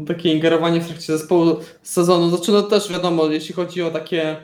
[0.03, 4.37] y, takie ingerowanie w trakcie zespołu sezonu, znaczy no też wiadomo, jeśli chodzi o takie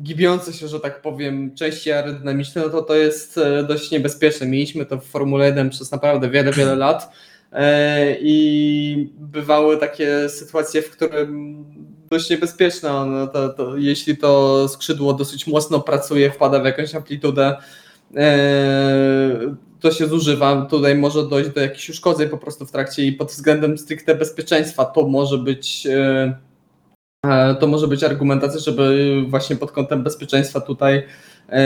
[0.00, 4.46] gibiące się, że tak powiem, części aerodynamiczne, no to to jest e, dość niebezpieczne.
[4.46, 7.12] Mieliśmy to w Formule 1 przez naprawdę wiele, wiele lat
[7.52, 11.64] e, i bywały takie sytuacje, w którym
[12.10, 17.56] dość niebezpieczne, no to, to, jeśli to skrzydło dosyć mocno pracuje, wpada w jakąś amplitudę,
[18.16, 20.66] e, to się zużywa.
[20.70, 24.84] Tutaj może dojść do jakichś uszkodzeń po prostu w trakcie i pod względem stricte bezpieczeństwa
[24.84, 26.38] to może być e,
[27.26, 31.02] e, to może być argumentacja, żeby właśnie pod kątem bezpieczeństwa tutaj
[31.48, 31.62] e,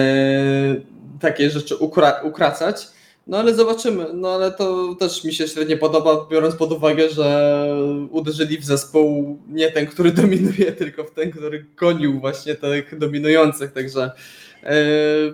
[1.20, 2.88] takie rzeczy ukra ukracać.
[3.26, 4.06] No ale zobaczymy.
[4.14, 7.68] No ale to też mi się średnio podoba, biorąc pod uwagę, że
[8.10, 13.72] uderzyli w zespół nie ten, który dominuje, tylko w ten, który gonił właśnie tych dominujących.
[13.72, 14.10] Także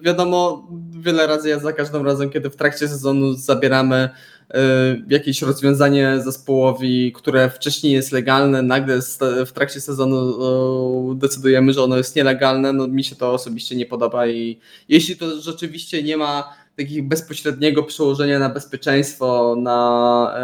[0.03, 0.69] wiadomo,
[1.01, 4.09] wiele razy ja za każdym razem, kiedy w trakcie sezonu zabieramy
[4.51, 4.61] e,
[5.09, 9.01] jakieś rozwiązanie zespołowi, które wcześniej jest legalne, nagle
[9.47, 14.27] w trakcie sezonu decydujemy, że ono jest nielegalne, no mi się to osobiście nie podoba
[14.27, 14.59] i
[14.89, 20.35] jeśli to rzeczywiście nie ma takiego bezpośredniego przełożenia na bezpieczeństwo, na,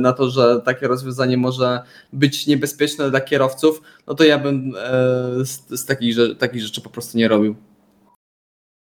[0.00, 1.80] na to, że takie rozwiązanie może
[2.12, 4.72] być niebezpieczne dla kierowców, no to ja bym
[5.44, 7.56] z, z takich, takich rzeczy po prostu nie robił.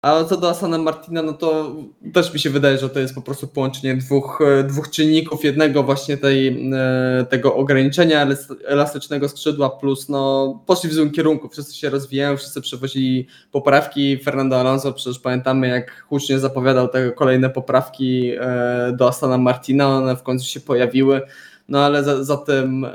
[0.02, 1.76] A co do Asana Martina, no to
[2.12, 5.44] też mi się wydaje, że to jest po prostu połączenie dwóch, e, dwóch czynników.
[5.44, 8.26] Jednego właśnie tej, e, tego ograniczenia
[8.64, 11.48] elastycznego skrzydła, plus no, poszli w złym kierunku.
[11.48, 14.18] Wszyscy się rozwijają, wszyscy przewozili poprawki.
[14.18, 19.88] Fernando Alonso przecież pamiętamy, jak hucznie zapowiadał te kolejne poprawki e, do Asana Martina.
[19.88, 21.20] One w końcu się pojawiły.
[21.68, 22.86] No ale za, za tym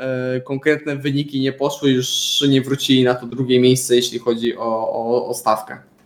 [0.44, 5.28] konkretne wyniki nie poszły, już nie wrócili na to drugie miejsce, jeśli chodzi o, o,
[5.28, 5.97] o stawkę.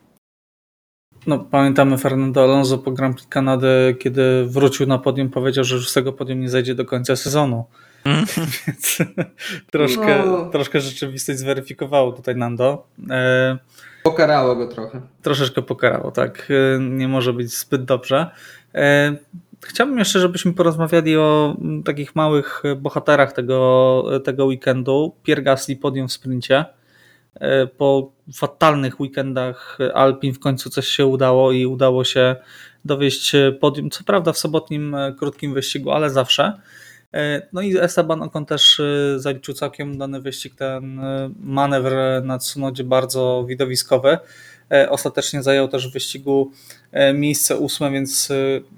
[1.27, 5.89] No, pamiętamy Fernando Alonso po Grand Prix Kanady, kiedy wrócił na podium, powiedział, że już
[5.89, 7.65] z tego podium nie zajdzie do końca sezonu.
[8.05, 8.25] Mm.
[8.67, 8.97] Więc
[9.71, 10.49] troszkę, no.
[10.49, 12.87] troszkę rzeczywistość zweryfikowało tutaj Nando.
[13.09, 13.57] E,
[14.03, 15.01] pokarało go trochę.
[15.21, 16.47] Troszeczkę pokarało, tak.
[16.75, 18.31] E, nie może być zbyt dobrze.
[18.75, 19.15] E,
[19.61, 25.15] chciałbym jeszcze, żebyśmy porozmawiali o takich małych bohaterach tego, tego weekendu.
[25.23, 26.65] Pierre Gasly podium w sprincie.
[27.35, 32.35] E, po fatalnych weekendach Alpin w końcu coś się udało i udało się
[32.85, 36.61] dowieść podium, co prawda w sobotnim e, krótkim wyścigu, ale zawsze.
[37.13, 38.81] E, no i Esteban Ocon też
[39.15, 41.01] zaliczył całkiem udany wyścig, ten
[41.39, 44.17] manewr na Tsunodzie bardzo widowiskowy.
[44.89, 46.51] Ostatecznie zajął też w wyścigu
[47.13, 48.29] miejsce ósme, więc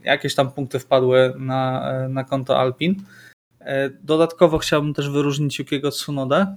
[0.03, 2.95] jakieś tam punkty wpadły na, na konto Alpin.
[4.03, 6.55] Dodatkowo chciałbym też wyróżnić Yukiego Tsunodę,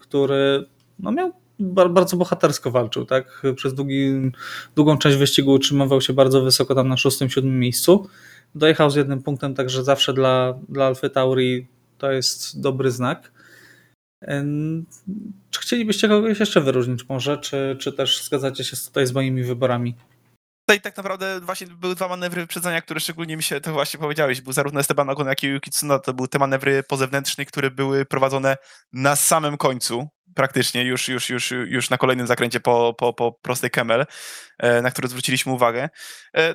[0.00, 0.66] który
[1.02, 3.42] no miał bardzo bohatersko walczył, tak?
[3.56, 4.32] Przez długi,
[4.76, 8.08] długą część wyścigu utrzymywał się bardzo wysoko tam na szóstym, siódmym miejscu.
[8.54, 11.66] Dojechał z jednym punktem, także zawsze dla, dla Alfy Tauri
[11.98, 13.32] to jest dobry znak.
[15.50, 19.94] Czy chcielibyście kogoś jeszcze wyróżnić może, czy, czy też zgadzacie się tutaj z moimi wyborami?
[20.66, 24.40] Tutaj tak naprawdę właśnie były dwa manewry wyprzedzania, które szczególnie mi się, to właśnie powiedziałeś,
[24.40, 28.04] był zarówno Esteban Ocon, jak i Yuki Tsunoda, to były te manewry pozewnętrzne, które były
[28.04, 28.56] prowadzone
[28.92, 33.70] na samym końcu praktycznie już, już, już, już na kolejnym zakręcie po, po, po prostej
[33.70, 34.06] Kemel,
[34.82, 35.88] na który zwróciliśmy uwagę.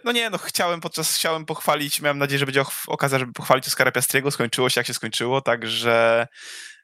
[0.03, 3.91] No nie, no chciałem podczas, chciałem pochwalić, miałem nadzieję, że będzie okazja, żeby pochwalić Oskara
[3.91, 6.28] Piastriego, skończyło się jak się skończyło, także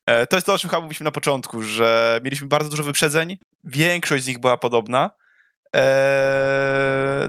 [0.06, 4.24] to jest to, o czym chyba mówiliśmy na początku, że mieliśmy bardzo dużo wyprzedzeń, większość
[4.24, 5.10] z nich była podobna,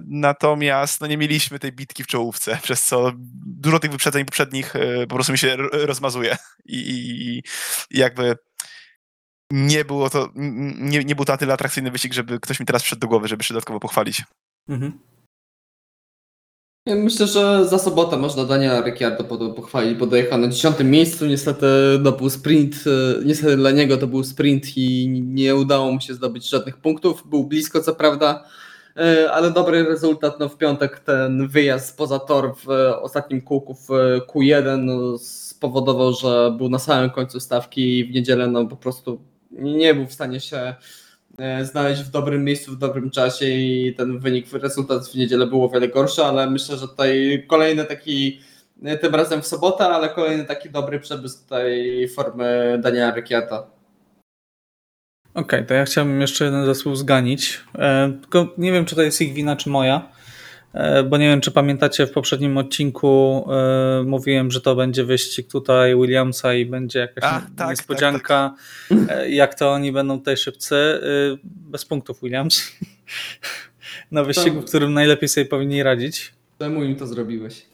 [0.06, 3.12] natomiast no, nie mieliśmy tej bitki w czołówce, przez co
[3.46, 7.42] dużo tych wyprzedzeń poprzednich e, po prostu mi się rozmazuje i, i, i
[7.98, 8.36] jakby
[9.50, 12.82] nie było to, nie, nie był to na tyle atrakcyjny wyścig, żeby ktoś mi teraz
[12.82, 14.22] wszedł do głowy, żeby się dodatkowo pochwalić.
[14.68, 14.98] Mhm.
[16.86, 21.26] Ja myślę, że za sobotę można Daniela Ricciardo pochwalić, bo dojechał na dziesiątym miejscu.
[21.26, 21.66] Niestety
[22.04, 26.14] to był sprint, e, niestety dla niego to był sprint i nie udało mu się
[26.14, 27.22] zdobyć żadnych punktów.
[27.26, 28.44] Był blisko, co prawda,
[28.96, 30.40] e, ale dobry rezultat.
[30.40, 32.68] No w piątek ten wyjazd poza tor w
[33.02, 33.88] ostatnim kółku w
[34.34, 39.33] Q1 no, spowodował, że był na samym końcu stawki i w niedzielę no po prostu
[39.58, 40.74] nie był w stanie się
[41.38, 45.64] E, znaleźć w dobrym miejscu, w dobrym czasie i ten wynik, rezultat w niedzielę był
[45.64, 48.40] o wiele gorszy, ale myślę, że tutaj kolejny taki,
[48.84, 53.66] e, tym razem w sobotę, ale kolejny taki dobry przebłysk tej formy Daniela Ricciardo.
[55.34, 59.02] Okej, okay, to ja chciałbym jeszcze jeden zespół zganić, e, tylko nie wiem, czy to
[59.02, 60.08] jest ich wina, czy moja.
[60.74, 65.50] E, bo nie wiem, czy pamiętacie, w poprzednim odcinku e, mówiłem, że to będzie wyścig
[65.50, 68.54] tutaj Williamsa i będzie jakaś A, tak, niespodzianka,
[68.88, 69.30] tak, tak.
[69.30, 71.00] jak to oni będą tutaj szybcy.
[71.44, 72.62] bez punktów Williams.
[74.10, 76.34] Na wyścigu, w którym najlepiej sobie powinni radzić.
[76.58, 77.66] Czemu im to zrobiłeś?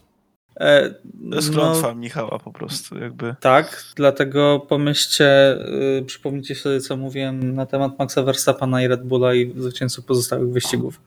[0.60, 0.90] E,
[1.30, 3.34] to jest klątwa no, Michała po prostu jakby.
[3.40, 5.58] Tak, dlatego pomyślcie,
[5.98, 10.50] y, przypomnijcie sobie co mówiłem na temat Maxa Verstappena i Red Bulla i zwycięzców pozostałych
[10.50, 11.00] wyścigów.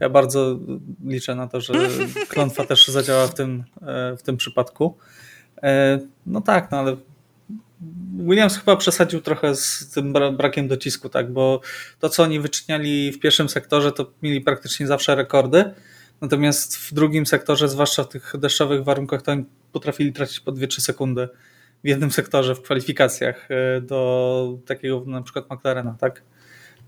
[0.00, 0.58] Ja bardzo
[1.04, 1.72] liczę na to, że
[2.28, 4.96] klątwa też zadziała w tym, e, w tym przypadku.
[5.62, 6.96] E, no tak, no ale
[8.18, 11.60] Williams chyba przesadził trochę z tym brakiem docisku, tak, bo
[11.98, 15.64] to, co oni wyczyniali w pierwszym sektorze, to mieli praktycznie zawsze rekordy.
[16.20, 20.80] Natomiast w drugim sektorze, zwłaszcza w tych deszczowych warunkach, to oni potrafili tracić po 2-3
[20.80, 21.28] sekundy
[21.84, 26.22] w jednym sektorze w kwalifikacjach e, do takiego na przykład McLarena, tak?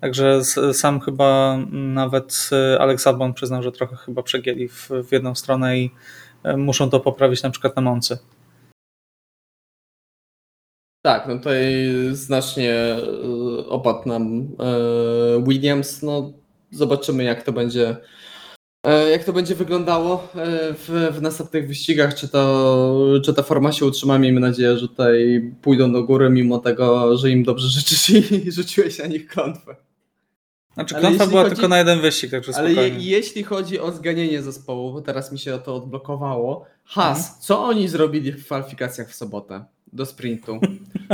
[0.01, 5.35] Także sam chyba nawet y, Alex Albon przyznał, że trochę chyba przegięli w, w jedną
[5.35, 5.91] stronę i
[6.43, 8.19] e, muszą to poprawić na przykład na Moncy.
[11.03, 11.65] Tak, no tutaj
[12.13, 12.97] znacznie
[13.59, 14.49] y, opadł nam
[15.47, 16.03] Williams.
[16.03, 16.33] No,
[16.71, 17.97] zobaczymy jak to będzie
[19.11, 24.19] jak to będzie wyglądało w, w następnych wyścigach, czy, to, czy ta forma się utrzyma.
[24.19, 28.99] Miejmy nadzieję, że tutaj pójdą do góry, mimo tego, że im dobrze życzysz i rzuciłeś
[28.99, 29.90] na nich klątwę.
[30.75, 31.55] Znaczy klątwa była chodzi...
[31.55, 35.39] tylko na jeden wyścig, także Ale je, jeśli chodzi o zganienie zespołu, bo teraz mi
[35.39, 36.67] się to odblokowało.
[36.85, 37.41] Has, mhm.
[37.41, 40.61] co oni zrobili w kwalifikacjach w sobotę do sprintu?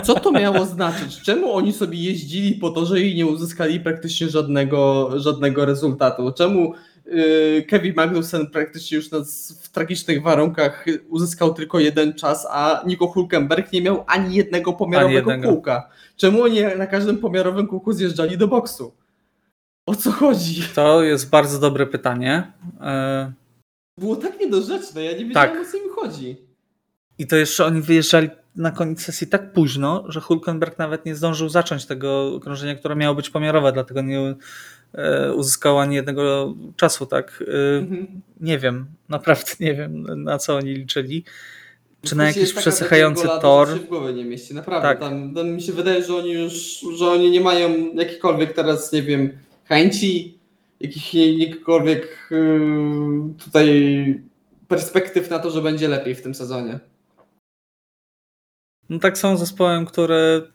[0.05, 1.23] Co to miało znaczyć?
[1.23, 6.33] Czemu oni sobie jeździli po torze i nie uzyskali praktycznie żadnego, żadnego rezultatu?
[6.33, 6.73] Czemu
[7.07, 9.19] yy, Kevin Magnussen praktycznie już na,
[9.63, 15.19] w tragicznych warunkach uzyskał tylko jeden czas, a Nico Hulkenberg nie miał ani jednego pomiarowego
[15.19, 15.49] ani jednego.
[15.49, 15.89] kółka?
[16.17, 18.93] Czemu oni na każdym pomiarowym kółku zjeżdżali do boksu?
[19.87, 20.63] O co chodzi?
[20.75, 22.53] To jest bardzo dobre pytanie.
[22.81, 23.33] E,
[23.99, 25.61] Było tak niedorzeczne, ja nie wiedziałem tak.
[25.61, 26.37] o co mi chodzi.
[27.19, 31.49] I to jeszcze oni wyjeżdżali na koniec sesji tak późno, że Hulkenberg nawet nie zdążył
[31.49, 34.35] zacząć tego okrążenia, które miało być pomiarowe, dlatego nie
[34.93, 37.45] e, uzyskał ani jednego czasu, tak?
[37.49, 38.07] E, mhm.
[38.41, 41.25] Nie wiem, naprawdę nie wiem, na co oni liczyli.
[42.03, 43.69] Czy na jakiś przesychający tor?
[43.69, 44.89] się w głowie nie mieści, naprawdę.
[44.89, 45.01] Tak.
[45.01, 49.03] Tam, tam mi się wydaje, że oni już, że oni nie mają jakikolwiek teraz, nie
[49.03, 49.39] wiem,
[49.69, 50.39] chęci,
[50.81, 54.23] jakichkolwiek yy, tutaj
[54.69, 56.79] perspektyw na to, że będzie lepiej w tym sezonie.
[58.89, 60.53] No tak są zespołem, który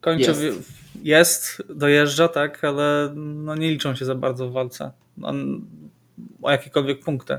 [0.00, 5.32] kończy, jest, jest dojeżdża, tak, ale no nie liczą się za bardzo w walce no,
[6.42, 7.38] o jakiekolwiek punkty.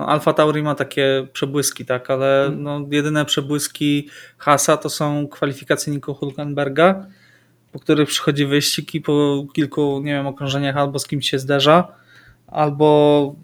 [0.00, 2.62] No, Alfa Tauri ma takie przebłyski, tak, ale hmm.
[2.62, 4.08] no, jedyne przebłyski
[4.38, 7.06] Hasa to są kwalifikacje Nico Hulkenberga
[7.72, 11.88] po których przychodzi wyścig i po kilku, nie wiem, okrążeniach albo z kimś się zderza,
[12.46, 13.34] albo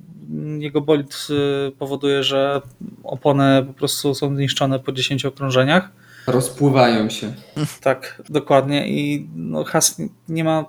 [0.58, 1.26] jego bolid
[1.68, 2.62] y, powoduje, że
[3.04, 5.90] opony po prostu są zniszczone po 10 okrążeniach.
[6.26, 7.34] Rozpływają się.
[7.80, 8.88] Tak, dokładnie.
[8.88, 10.64] I no, Has nie ma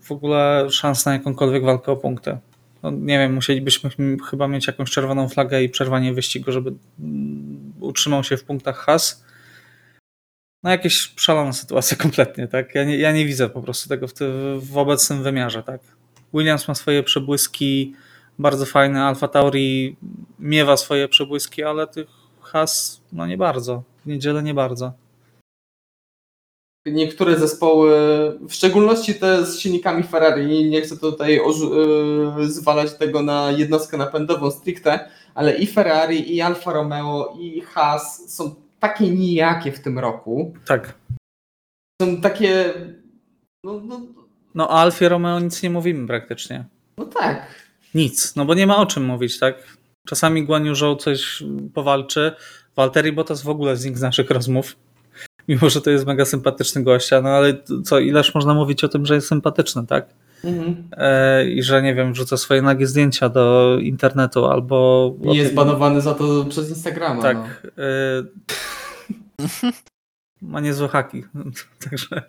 [0.00, 2.38] w ogóle szans na jakąkolwiek walkę o punkty.
[2.82, 3.90] No, nie wiem, musielibyśmy
[4.30, 9.25] chyba mieć jakąś czerwoną flagę i przerwanie wyścigu, żeby mm, utrzymał się w punktach Has
[10.62, 12.74] no jakieś szalona sytuacja kompletnie, tak?
[12.74, 14.12] Ja nie, ja nie widzę po prostu tego w,
[14.58, 15.80] w obecnym wymiarze, tak?
[16.34, 17.94] Williams ma swoje przebłyski,
[18.38, 19.96] bardzo fajne, Alfa Tauri
[20.38, 22.06] miewa swoje przebłyski, ale tych
[22.40, 23.82] has, no nie bardzo.
[24.04, 24.92] W niedzielę nie bardzo.
[26.86, 27.92] niektóre zespoły,
[28.48, 31.40] w szczególności te z silnikami Ferrari, nie chcę tutaj
[32.36, 38.34] yy, zwalać tego na jednostkę napędową stricte, ale i Ferrari, i Alfa Romeo, i Haas
[38.34, 40.54] są takie nijakie w tym roku.
[40.66, 40.94] Tak.
[42.02, 42.74] Są takie.
[43.64, 44.00] No, no,
[44.54, 46.64] no o Alfie Romeo nic nie mówimy praktycznie.
[46.98, 47.66] No tak.
[47.94, 49.76] Nic, no bo nie ma o czym mówić, tak?
[50.06, 51.42] Czasami Guan Yu coś
[51.74, 52.32] powalczy.
[52.76, 54.76] Walteri Bottas w ogóle znikł z naszych rozmów.
[55.48, 59.06] Mimo, że to jest mega sympatyczny gościa, no ale co, ileż można mówić o tym,
[59.06, 60.06] że jest sympatyczny, tak?
[60.44, 60.88] Mhm.
[60.92, 65.12] E, I że nie wiem, wrzuca swoje nagie zdjęcia do internetu albo.
[65.22, 65.56] I jest tym...
[65.56, 67.22] banowany za to przez Instagrama.
[67.22, 67.36] Tak.
[67.76, 67.82] No.
[67.84, 68.22] E...
[70.42, 71.24] Ma niezłe haki.
[71.90, 72.22] Także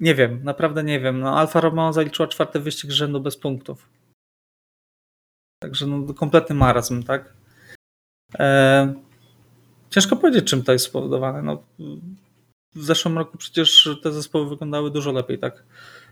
[0.00, 1.20] nie wiem, naprawdę nie wiem.
[1.20, 3.88] No, Alfa Romeo zaliczyła czwarty wyścig z rzędu bez punktów.
[5.62, 7.32] Także no, kompletny marazm, tak?
[8.38, 8.94] E...
[9.94, 11.42] Ciężko powiedzieć, czym to jest spowodowane.
[11.42, 11.62] No,
[12.74, 15.64] w zeszłym roku przecież te zespoły wyglądały dużo lepiej, tak?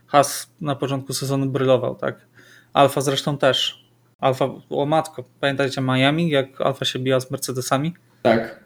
[0.06, 2.26] Has na początku sezonu brylował, tak?
[2.72, 3.88] Alfa zresztą też.
[4.20, 7.94] Alfa, o matko, pamiętajcie Miami, jak Alfa się biła z Mercedesami?
[8.22, 8.64] Tak.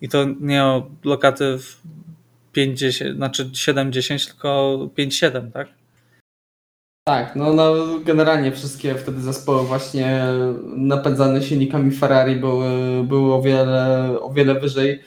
[0.00, 1.82] I to nie o lokaty w
[2.56, 5.68] 5-10, znaczy 7-10, tylko 5-7, tak?
[7.10, 10.22] Tak, no, no generalnie wszystkie wtedy zespoły właśnie
[10.76, 12.68] napędzane silnikami Ferrari były,
[13.04, 15.00] były o, wiele, o wiele wyżej.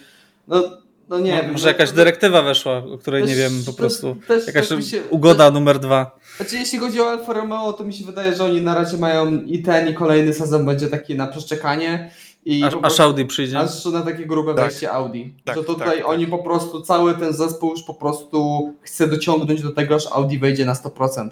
[0.47, 0.63] No,
[1.09, 1.51] no nie no, wiem.
[1.51, 4.15] Może no jakaś dyrektywa weszła, o której też, nie wiem po prostu.
[4.27, 6.19] Też, jakaś też się, ugoda też, numer dwa.
[6.37, 9.41] Znaczy jeśli chodzi o Alfa Romeo, to mi się wydaje, że oni na razie mają
[9.41, 12.11] i ten i kolejny sezon będzie taki na przeszczekanie.
[12.45, 13.59] I aż, aż Audi przyjdzie.
[13.59, 14.65] Aż na takie grube tak.
[14.65, 15.23] wejście Audi.
[15.43, 16.31] Tak, że tutaj tak, oni tak.
[16.31, 20.65] po prostu, cały ten zespół już po prostu chce dociągnąć do tego, aż Audi wejdzie
[20.65, 21.29] na 100%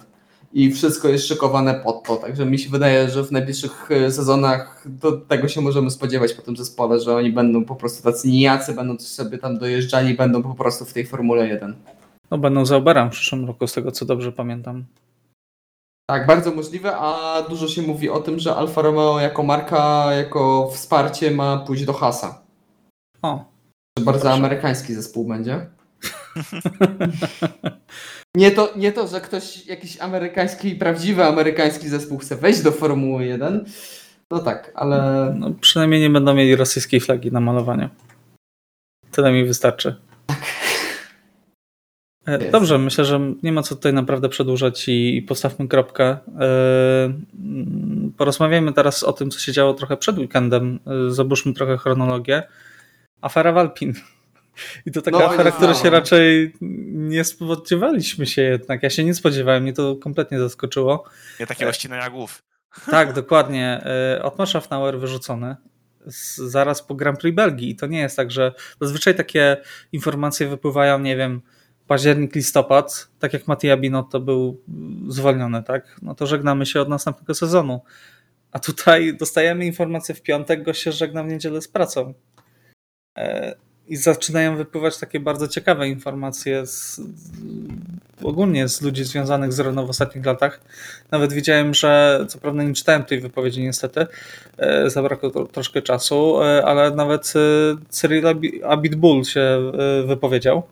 [0.52, 2.16] i wszystko jest szykowane pod to.
[2.16, 6.42] Także mi się wydaje, że w najbliższych e, sezonach do tego się możemy spodziewać po
[6.42, 10.42] tym zespole, że oni będą po prostu tacy nijacy, będą coś sobie tam dojeżdżali, będą
[10.42, 11.76] po prostu w tej Formule 1.
[12.30, 14.84] No będą za Uberem w przyszłym roku, z tego co dobrze pamiętam.
[16.06, 20.70] Tak, bardzo możliwe, a dużo się mówi o tym, że Alfa Romeo jako marka, jako
[20.74, 22.42] wsparcie ma pójść do Hasa.
[23.22, 23.44] O.
[24.00, 24.34] Bardzo proszę.
[24.34, 25.66] amerykański zespół będzie.
[28.36, 33.24] Nie to, nie to, że ktoś, jakiś amerykański, prawdziwy amerykański zespół chce wejść do Formuły
[33.24, 33.64] 1.
[34.30, 35.34] No tak, ale.
[35.38, 37.88] No, przynajmniej nie będą mieli rosyjskiej flagi na malowaniu.
[39.10, 39.96] Tyle mi wystarczy.
[40.26, 40.38] Tak.
[42.26, 46.04] E, dobrze, myślę, że nie ma co tutaj naprawdę przedłużać i postawmy kropkę.
[46.04, 46.18] E,
[47.04, 50.78] mm, porozmawiajmy teraz o tym, co się działo trochę przed weekendem.
[50.86, 52.42] E, Zobaczmy trochę chronologię.
[53.20, 53.94] Afera Walpin.
[54.86, 56.54] I to taka no, afera, która się raczej
[56.92, 58.82] nie spodziewaliśmy się jednak.
[58.82, 61.04] Ja się nie spodziewałem, mnie to kompletnie zaskoczyło.
[61.40, 62.42] Nie takiego e, ścinania głów.
[62.90, 63.84] Tak, dokładnie.
[63.84, 65.56] E, Otmar Schaffnauer wyrzucony
[66.36, 67.70] zaraz po Grand Prix Belgii.
[67.70, 69.56] I to nie jest tak, że zazwyczaj takie
[69.92, 71.42] informacje wypływają, nie wiem,
[71.86, 74.62] październik, listopad, tak jak Mattia Binotto był
[75.08, 75.96] zwolniony, tak?
[76.02, 77.80] No to żegnamy się od następnego sezonu.
[78.52, 82.14] A tutaj dostajemy informację w piątek, go się żegna w niedzielę z pracą.
[83.88, 87.00] I zaczynają wypływać takie bardzo ciekawe informacje z,
[88.22, 90.60] ogólnie z ludzi związanych z Renault w ostatnich latach.
[91.10, 94.06] Nawet widziałem, że co prawda nie czytałem tej wypowiedzi niestety,
[94.58, 97.40] e, zabrakło to, troszkę czasu, e, ale nawet e,
[97.88, 98.24] Cyril
[98.64, 99.72] Abitbull się
[100.06, 100.62] wypowiedział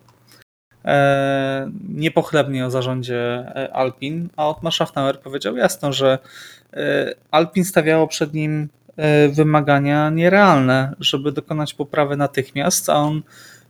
[1.88, 6.18] niepochlebnie o zarządzie Alpin, a Otmar Schaffnauer powiedział jasno, że
[7.30, 8.68] Alpin stawiało przed nim
[9.32, 13.22] wymagania nierealne, żeby dokonać poprawy natychmiast, a on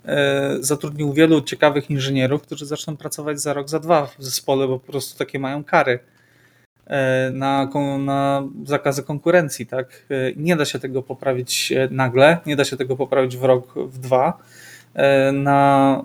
[0.04, 4.78] e, zatrudnił wielu ciekawych inżynierów, którzy zaczną pracować za rok, za dwa w zespole, bo
[4.78, 5.98] po prostu takie mają kary
[6.86, 7.68] e, na,
[7.98, 9.66] na zakazy konkurencji.
[9.66, 10.06] Tak?
[10.36, 14.38] Nie da się tego poprawić nagle, nie da się tego poprawić w rok, w dwa.
[15.32, 16.02] Na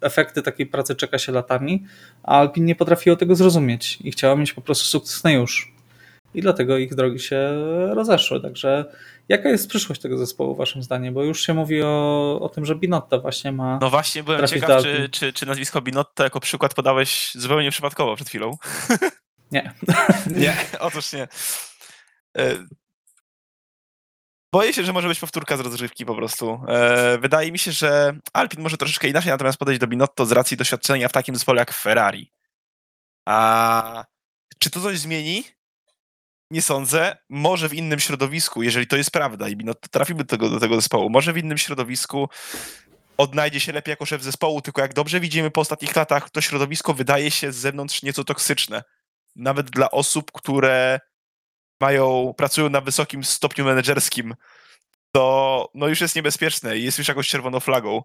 [0.00, 1.84] efekty takiej pracy czeka się latami,
[2.22, 5.79] a Alpin nie potrafiło tego zrozumieć i chciała mieć po prostu sukces na już
[6.34, 7.50] i dlatego ich drogi się
[7.94, 8.40] rozeszły.
[8.40, 8.84] Także
[9.28, 11.14] jaka jest przyszłość tego zespołu, waszym zdaniem?
[11.14, 13.78] Bo już się mówi o, o tym, że Binotto właśnie ma.
[13.82, 18.28] No właśnie, byłem ciekaw, czy, czy, czy nazwisko Binotto jako przykład podałeś zupełnie przypadkowo przed
[18.28, 18.56] chwilą.
[19.52, 19.74] Nie.
[20.36, 21.28] nie, otóż nie.
[22.38, 22.56] E,
[24.52, 26.60] boję się, że może być powtórka z rozrywki po prostu.
[26.68, 30.56] E, wydaje mi się, że Alpin może troszeczkę inaczej natomiast podejść do Binotto z racji
[30.56, 32.32] doświadczenia w takim zespole jak Ferrari.
[33.28, 34.04] A
[34.58, 35.44] czy to coś zmieni?
[36.50, 37.16] Nie sądzę.
[37.28, 40.74] Może w innym środowisku, jeżeli to jest prawda i no, trafimy do tego, do tego
[40.74, 42.28] zespołu, może w innym środowisku
[43.16, 46.94] odnajdzie się lepiej jako szef zespołu, tylko jak dobrze widzimy po ostatnich latach, to środowisko
[46.94, 48.82] wydaje się z zewnątrz nieco toksyczne.
[49.36, 51.00] Nawet dla osób, które
[51.80, 54.34] mają, pracują na wysokim stopniu menedżerskim,
[55.12, 58.02] to no już jest niebezpieczne i jest już jakąś czerwoną flagą.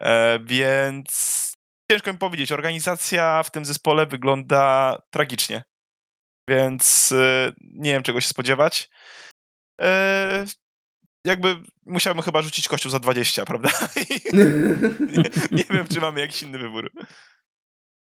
[0.00, 1.52] E, więc
[1.90, 2.52] ciężko mi powiedzieć.
[2.52, 5.64] Organizacja w tym zespole wygląda tragicznie.
[6.48, 8.90] Więc y, nie wiem, czego się spodziewać.
[9.80, 10.44] E,
[11.26, 13.68] jakby musiałbym chyba rzucić kościół za 20, prawda?
[15.16, 16.90] nie, nie wiem, czy mamy jakiś inny wybór.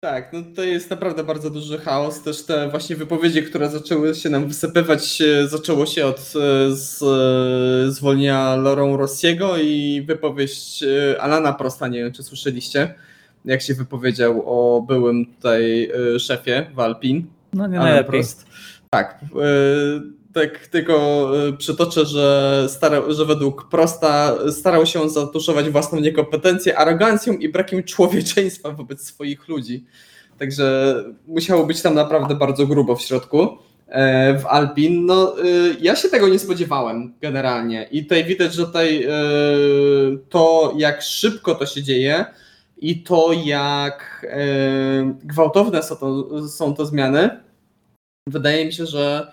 [0.00, 2.22] Tak, no to jest naprawdę bardzo duży chaos.
[2.22, 6.20] Też te właśnie wypowiedzi, które zaczęły się nam wysypywać, zaczęło się od
[6.68, 6.98] z,
[7.94, 10.84] zwolnienia Lorą Rossiego i wypowiedź
[11.20, 12.94] Alana Prosta, nie wiem czy słyszeliście,
[13.44, 17.36] jak się wypowiedział o byłym tutaj szefie Walpin.
[17.53, 18.11] No nie najlepiej.
[18.11, 18.47] Prost.
[18.90, 19.20] Tak,
[20.34, 21.28] tak tylko
[21.59, 28.70] przytoczę, że, stara, że według Prosta starał się zatuszować własną niekompetencję, arogancją i brakiem człowieczeństwa
[28.70, 29.84] wobec swoich ludzi.
[30.38, 30.94] Także
[31.26, 35.07] musiało być tam naprawdę bardzo grubo w środku e, w Alpin.
[35.07, 39.09] No, y, ja się tego nie spodziewałem generalnie i tutaj widać, że tutaj y,
[40.28, 42.24] to jak szybko to się dzieje
[42.76, 44.46] i to jak e,
[45.24, 47.40] gwałtowne są to, są to zmiany,
[48.26, 49.32] wydaje mi się, że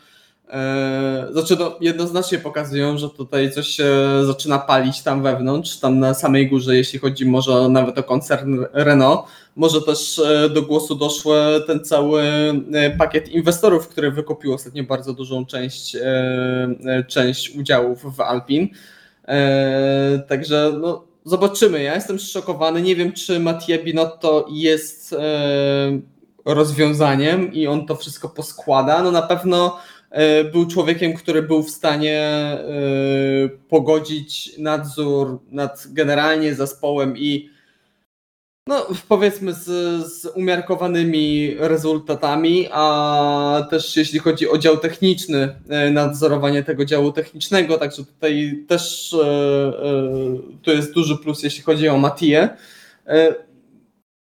[0.54, 3.86] E, znaczy, no, jednoznacznie pokazują, że tutaj coś się
[4.24, 9.22] zaczyna palić tam wewnątrz, tam na samej górze, jeśli chodzi może nawet o koncern Renault.
[9.56, 11.36] Może też e, do głosu doszły
[11.68, 12.24] ten cały
[12.98, 15.98] pakiet inwestorów, który wykupił ostatnio bardzo dużą część,
[17.08, 18.70] część udziałów w Alpin.
[20.28, 21.84] Także no, zobaczymy.
[21.84, 22.82] Ja jestem szokowany.
[22.82, 25.16] Nie wiem, czy Mattia Binotto jest
[26.46, 29.04] rozwiązaniem i on to wszystko poskłada.
[29.04, 29.78] No na pewno
[30.14, 32.60] E, był człowiekiem, który był w stanie e,
[33.70, 37.50] pogodzić nadzór nad generalnie zespołem i
[38.68, 39.66] no, powiedzmy z,
[40.14, 47.78] z umiarkowanymi rezultatami, a też jeśli chodzi o dział techniczny, e, nadzorowanie tego działu technicznego,
[47.78, 49.16] także tutaj też
[50.64, 52.50] to jest duży plus, jeśli chodzi o Matię.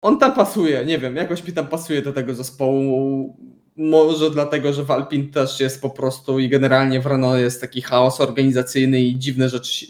[0.01, 3.35] On tam pasuje, nie wiem, jakoś mi tam pasuje do tego zespołu
[3.77, 7.81] może dlatego, że w Alpin też jest po prostu i generalnie w Renault jest taki
[7.81, 9.85] chaos organizacyjny i dziwne rzeczy,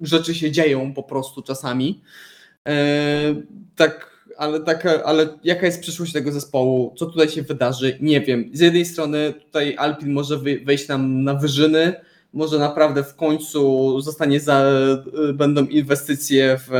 [0.00, 2.02] rzeczy się dzieją po prostu czasami.
[2.68, 3.34] E,
[3.76, 6.94] tak, ale, tak, ale jaka jest przyszłość tego zespołu?
[6.98, 7.98] Co tutaj się wydarzy?
[8.00, 8.50] Nie wiem.
[8.52, 11.94] Z jednej strony tutaj Alpin może wejść nam na wyżyny,
[12.32, 14.64] może naprawdę w końcu zostanie za,
[15.34, 16.74] będą inwestycje w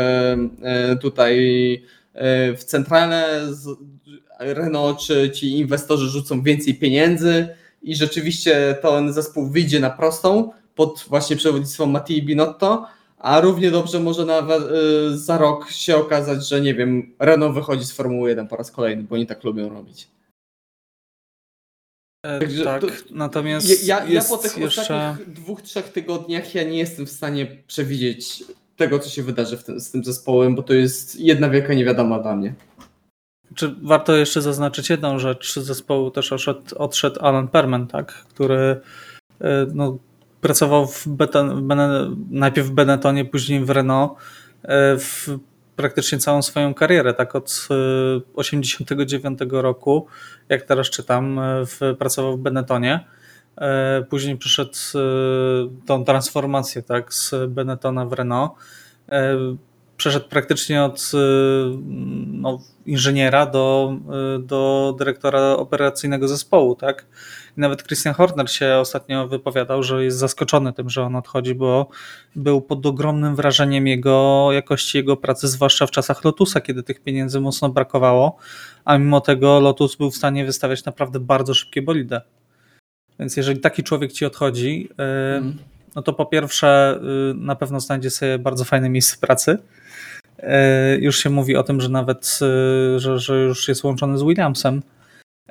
[0.62, 1.34] e, tutaj
[2.14, 3.48] e, w centralę
[4.38, 7.48] Renault czy ci inwestorzy rzucą więcej pieniędzy
[7.82, 12.86] i rzeczywiście ten zespół wyjdzie na prostą pod właśnie przewodnictwem Mattii Binotto,
[13.22, 17.84] a równie dobrze może nawet y, za rok się okazać, że nie wiem, Renault wychodzi
[17.84, 20.08] z Formuły 1 po raz kolejny, bo oni tak lubią robić.
[22.26, 24.80] E, Także tak, to, natomiast ja, ja po tych jeszcze...
[24.80, 28.44] ostatnich dwóch, trzech tygodniach ja nie jestem w stanie przewidzieć
[28.76, 32.36] tego, co się wydarzy tym, z tym zespołem, bo to jest jedna wielka niewiadoma dla
[32.36, 32.54] mnie.
[33.54, 35.52] Czy warto jeszcze zaznaczyć jedną rzecz?
[35.52, 38.12] Z zespołu też odszedł, odszedł Alan Perman, tak?
[38.12, 38.80] który
[39.40, 39.98] e, no,
[40.42, 41.74] pracował w, Beton, w
[42.30, 44.12] najpierw w Benettonie, później w Renault
[44.62, 45.28] e, w
[45.76, 47.68] praktycznie całą swoją karierę, tak od
[48.34, 50.06] 89 e, roku,
[50.48, 53.06] jak teraz czytam, w, pracował w Benettonie.
[54.10, 54.72] Później przyszedł
[55.86, 58.52] tą transformację tak, z Benettona w Renault
[60.02, 61.16] przeszedł praktycznie od y,
[62.26, 63.96] no, inżyniera do,
[64.36, 67.06] y, do dyrektora operacyjnego zespołu, tak?
[67.56, 71.88] I nawet Christian Horner się ostatnio wypowiadał, że jest zaskoczony tym, że on odchodzi, bo
[72.36, 77.40] był pod ogromnym wrażeniem jego jakości jego pracy, zwłaszcza w czasach Lotusa, kiedy tych pieniędzy
[77.40, 78.36] mocno brakowało,
[78.84, 82.20] a mimo tego Lotus był w stanie wystawiać naprawdę bardzo szybkie bolidy.
[83.18, 85.58] Więc jeżeli taki człowiek ci odchodzi, mm.
[85.96, 87.00] no to po pierwsze
[87.34, 89.58] na pewno znajdzie sobie bardzo fajne miejsce pracy,
[91.00, 94.82] już się mówi o tym, że nawet, e, że, że już jest łączony z Williamsem.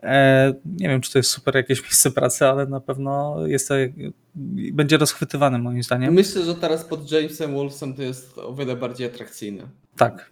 [0.03, 3.73] E, nie wiem, czy to jest super jakieś miejsce pracy, ale na pewno jest to,
[4.71, 6.13] będzie rozchwytywany moim zdaniem.
[6.13, 9.67] Myślę, że teraz pod Jamesem Wolfsem to jest o wiele bardziej atrakcyjne.
[9.97, 10.31] Tak.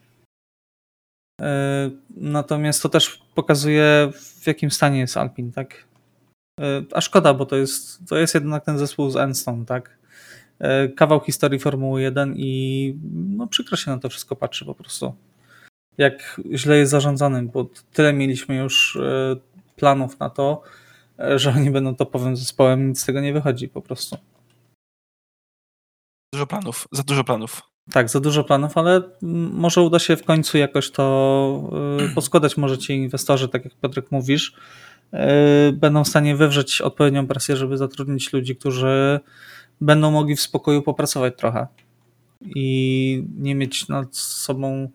[2.17, 5.87] Natomiast to też pokazuje, w jakim stanie jest Alpin, tak?
[6.93, 9.98] A szkoda, bo to jest, to jest jednak ten zespół z Enstone, tak?
[10.59, 15.13] E, kawał historii Formuły 1 i no, przykro się na to wszystko patrzy po prostu.
[15.97, 19.35] Jak źle jest zarządzanym, bo tyle mieliśmy już e,
[19.75, 20.61] planów na to,
[21.19, 24.17] e, że oni będą topowym zespołem, nic z tego nie wychodzi po prostu.
[26.33, 27.61] Dużo planów, za dużo planów.
[27.91, 29.01] Tak, za dużo planów, ale
[29.51, 31.69] może uda się w końcu jakoś to
[32.15, 32.57] poskładać.
[32.57, 34.55] Może ci inwestorzy, tak jak Piotrek mówisz,
[35.73, 39.19] będą w stanie wywrzeć odpowiednią presję, żeby zatrudnić ludzi, którzy
[39.81, 41.67] będą mogli w spokoju popracować trochę
[42.55, 44.89] i nie mieć nad sobą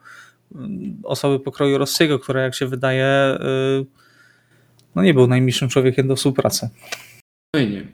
[1.03, 3.39] osoby pokroju Rossiego, która jak się wydaje
[4.95, 6.68] no nie był najmilszym człowiekiem do współpracy.
[7.55, 7.87] No i nie.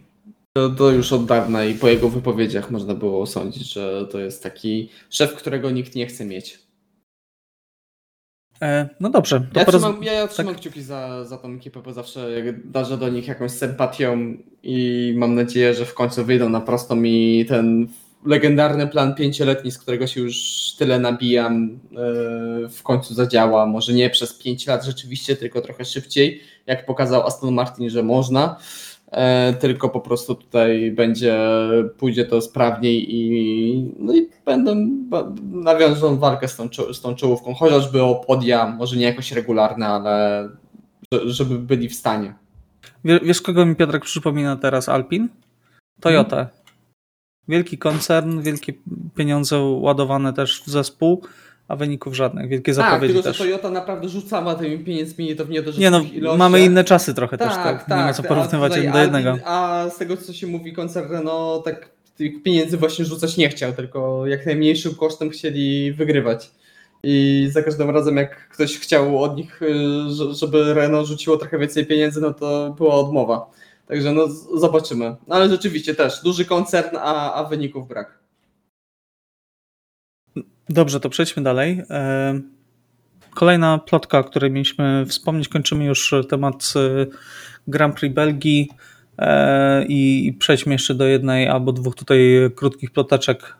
[0.53, 4.43] To, to już od dawna i po jego wypowiedziach można było sądzić, że to jest
[4.43, 6.59] taki szef, którego nikt nie chce mieć.
[8.63, 9.47] E, no dobrze.
[9.55, 9.83] ja, poroz...
[9.83, 10.61] trzymam, ja, ja trzymam tak.
[10.61, 12.29] kciuki za, za tą ekipę, bo zawsze
[12.65, 17.47] darzę do nich jakąś sympatią i mam nadzieję, że w końcu wyjdą na prostą i
[17.49, 17.89] ten
[18.27, 20.37] legendarny plan pięcioletni, z którego się już
[20.79, 23.67] tyle nabijam, e, w końcu zadziała.
[23.67, 28.57] Może nie przez pięć lat rzeczywiście, tylko trochę szybciej, jak pokazał Aston Martin, że można.
[29.11, 31.39] E, tylko po prostu tutaj będzie,
[31.99, 34.89] pójdzie to sprawniej i, no i będą,
[35.53, 40.49] nawiążą walkę z tą, z tą czołówką, chociażby o podia, może nie jakoś regularne, ale
[41.25, 42.35] żeby byli w stanie.
[43.05, 45.29] Wiesz, kogo mi Piotrek przypomina teraz Alpin?
[46.01, 46.37] Toyota.
[46.37, 46.61] Hmm.
[47.49, 48.73] Wielki koncern, wielkie
[49.15, 51.23] pieniądze ładowane też w zespół,
[51.71, 52.49] a wyników żadnych.
[52.49, 53.37] Wielkie tak, zapowiedzi tylko, też.
[53.39, 56.03] że Toyota naprawdę rzucała tymi pieniędzmi, to w nie to, że Nie no,
[56.37, 57.85] mamy inne czasy trochę tak, też, tak?
[57.85, 59.39] tak nie ma co porównywać jeden do jednego.
[59.45, 63.73] A, z tego, co się mówi, koncern no tak tych pieniędzy właśnie rzucać nie chciał,
[63.73, 66.51] tylko jak najmniejszym kosztem chcieli wygrywać.
[67.03, 71.87] I za każdym razem, jak ktoś chciał od nich, y, żeby Renault rzuciło trochę więcej
[71.87, 73.51] pieniędzy, no to była odmowa.
[73.89, 75.17] Także no zobaczymy.
[75.29, 78.20] No, ale rzeczywiście też duży koncern, a, a wyników brak.
[80.69, 81.83] Dobrze, to przejdźmy dalej.
[81.91, 82.41] E,
[83.35, 87.07] kolejna plotka, o której mieliśmy wspomnieć, kończymy już temat e,
[87.69, 88.69] Grand Prix Belgii
[89.19, 92.21] e, i przejdźmy jeszcze do jednej albo dwóch tutaj
[92.57, 93.57] krótkich ploteczek,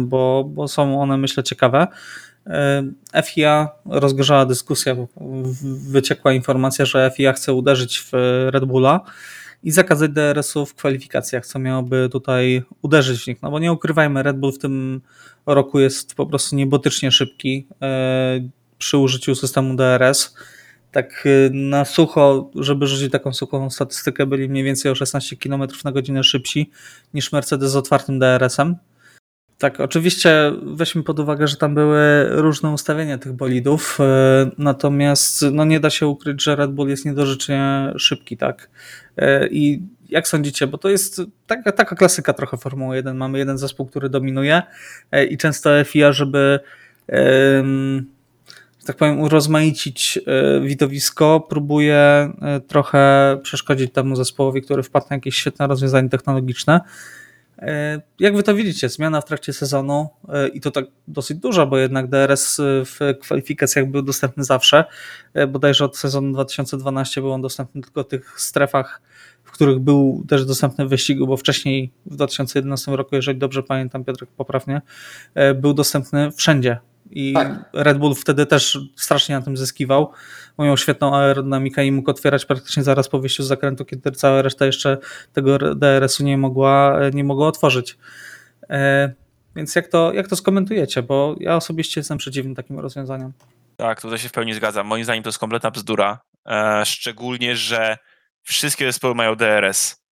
[0.00, 1.86] bo, bo są one myślę ciekawe.
[3.24, 4.96] FIA rozgorzała dyskusja,
[5.90, 8.12] wyciekła informacja, że FIA chce uderzyć w
[8.50, 9.00] Red Bulla
[9.62, 13.42] i zakazać DRS-ów w kwalifikacjach, co miałoby tutaj uderzyć w nich.
[13.42, 15.00] No bo nie ukrywajmy, Red Bull w tym
[15.46, 18.48] roku jest po prostu niebotycznie szybki e,
[18.78, 20.34] przy użyciu systemu DRS.
[20.92, 25.62] Tak e, na sucho, żeby rzucić taką suchą statystykę, byli mniej więcej o 16 km
[25.84, 26.70] na godzinę szybsi
[27.14, 28.76] niż Mercedes z otwartym DRS-em.
[29.58, 35.64] Tak, oczywiście weźmy pod uwagę, że tam były różne ustawienia tych bolidów, e, natomiast no
[35.64, 38.70] nie da się ukryć, że Red Bull jest niedorzecznie szybki, tak.
[39.16, 43.58] E, I jak sądzicie, bo to jest taka, taka klasyka trochę Formuły 1, mamy jeden
[43.58, 44.62] zespół, który dominuje
[45.12, 46.60] e, i często FIA, żeby
[48.80, 50.18] że tak powiem, urozmaicić
[50.62, 52.32] widowisko, próbuje
[52.68, 56.80] trochę przeszkodzić temu zespołowi, który wpadł na jakieś świetne rozwiązanie technologiczne.
[57.58, 61.66] E, jak wy to widzicie, zmiana w trakcie sezonu e, i to tak dosyć duża,
[61.66, 64.84] bo jednak DRS w kwalifikacjach był dostępny zawsze,
[65.34, 69.02] e, bodajże od sezonu 2012 był on dostępny tylko w tych strefach,
[69.44, 74.04] w których był też dostępny w wyścigu, bo wcześniej w 2011 roku, jeżeli dobrze pamiętam,
[74.04, 74.82] Piotrek poprawnie,
[75.54, 76.78] był dostępny wszędzie
[77.10, 77.70] i tak.
[77.72, 80.12] Red Bull wtedy też strasznie na tym zyskiwał,
[80.58, 84.66] miał świetną aerodynamikę i mógł otwierać praktycznie zaraz po wyjściu z zakrętu, kiedy cała reszta
[84.66, 84.98] jeszcze
[85.32, 87.98] tego DRS-u nie mogła, nie mogła otworzyć.
[88.70, 89.12] E,
[89.56, 91.02] więc jak to, jak to skomentujecie?
[91.02, 93.32] Bo ja osobiście jestem przeciwny takim rozwiązaniom.
[93.76, 94.86] Tak, tutaj się w pełni zgadzam.
[94.86, 96.20] Moim zdaniem to jest kompletna bzdura.
[96.48, 97.98] E, szczególnie, że
[98.42, 100.02] wszystkie zespoły mają DRS.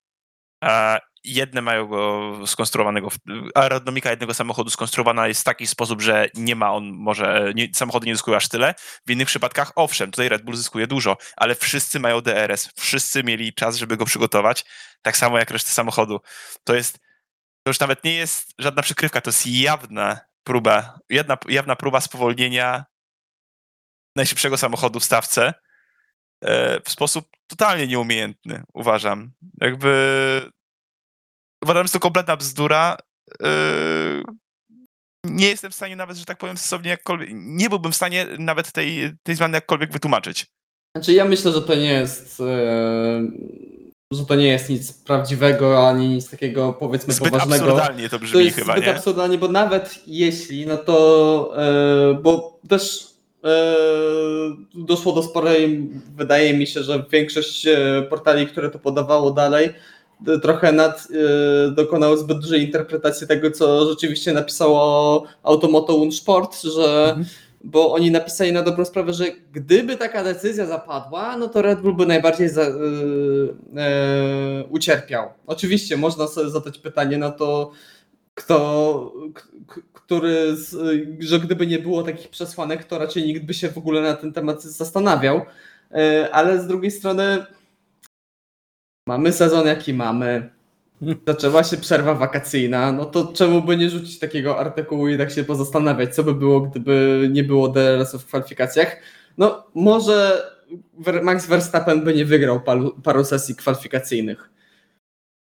[1.25, 3.09] Jedne mają go skonstruowanego,
[3.55, 8.07] aerodynamika jednego samochodu skonstruowana jest w taki sposób, że nie ma on, może nie, samochody
[8.07, 8.75] nie zyskują aż tyle.
[9.07, 13.53] W innych przypadkach, owszem, tutaj Red Bull zyskuje dużo, ale wszyscy mają DRS, wszyscy mieli
[13.53, 14.65] czas, żeby go przygotować,
[15.01, 16.19] tak samo jak reszta samochodu.
[16.63, 16.99] To jest,
[17.63, 22.85] to już nawet nie jest żadna przykrywka, to jest jawna próba, jedna, jawna próba spowolnienia
[24.15, 25.53] najszybszego samochodu w stawce
[26.41, 29.31] e, w sposób totalnie nieumiejętny, uważam.
[29.61, 30.51] Jakby
[31.65, 32.97] uważam, że jest to kompletna bzdura.
[33.41, 34.23] Yy,
[35.25, 38.71] nie jestem w stanie nawet, że tak powiem, stosownie jakkolwiek, nie byłbym w stanie nawet
[38.71, 40.45] tej, tej zmiany jakkolwiek wytłumaczyć.
[40.95, 42.45] Znaczy ja myślę, że to nie jest yy,
[44.11, 47.63] że to nie jest nic prawdziwego, ani nic takiego powiedzmy zbyt poważnego.
[47.63, 48.95] absurdalnie to brzmi to jest chyba, zbyt nie?
[48.95, 53.15] absurdalnie, bo nawet jeśli, no to yy, bo też
[54.75, 57.67] doszło do sporej, wydaje mi się, że większość
[58.09, 59.73] portali, które to podawało dalej,
[60.41, 61.07] trochę nad,
[61.69, 67.25] y, dokonały zbyt dużej interpretacji tego, co rzeczywiście napisało Automoto Unsport, że mhm.
[67.63, 71.95] bo oni napisali na dobrą sprawę, że gdyby taka decyzja zapadła, no to Red Bull
[71.95, 72.73] by najbardziej za, y, y,
[74.69, 75.29] ucierpiał.
[75.47, 77.71] Oczywiście można sobie zadać pytanie na to,
[78.35, 79.13] kto,
[79.93, 80.77] który, z,
[81.19, 84.33] że gdyby nie było takich przesłanek, to raczej nikt by się w ogóle na ten
[84.33, 85.41] temat zastanawiał,
[86.31, 87.45] ale z drugiej strony
[89.07, 90.49] Mamy sezon jaki mamy.
[91.27, 95.43] zaczęła się przerwa wakacyjna, no to czemu by nie rzucić takiego artykułu i tak się
[95.43, 98.97] pozastanawiać, co by było, gdyby nie było DRS-ów w kwalifikacjach.
[99.37, 100.43] No może
[101.23, 104.49] Max Verstappen by nie wygrał paru, paru sesji kwalifikacyjnych,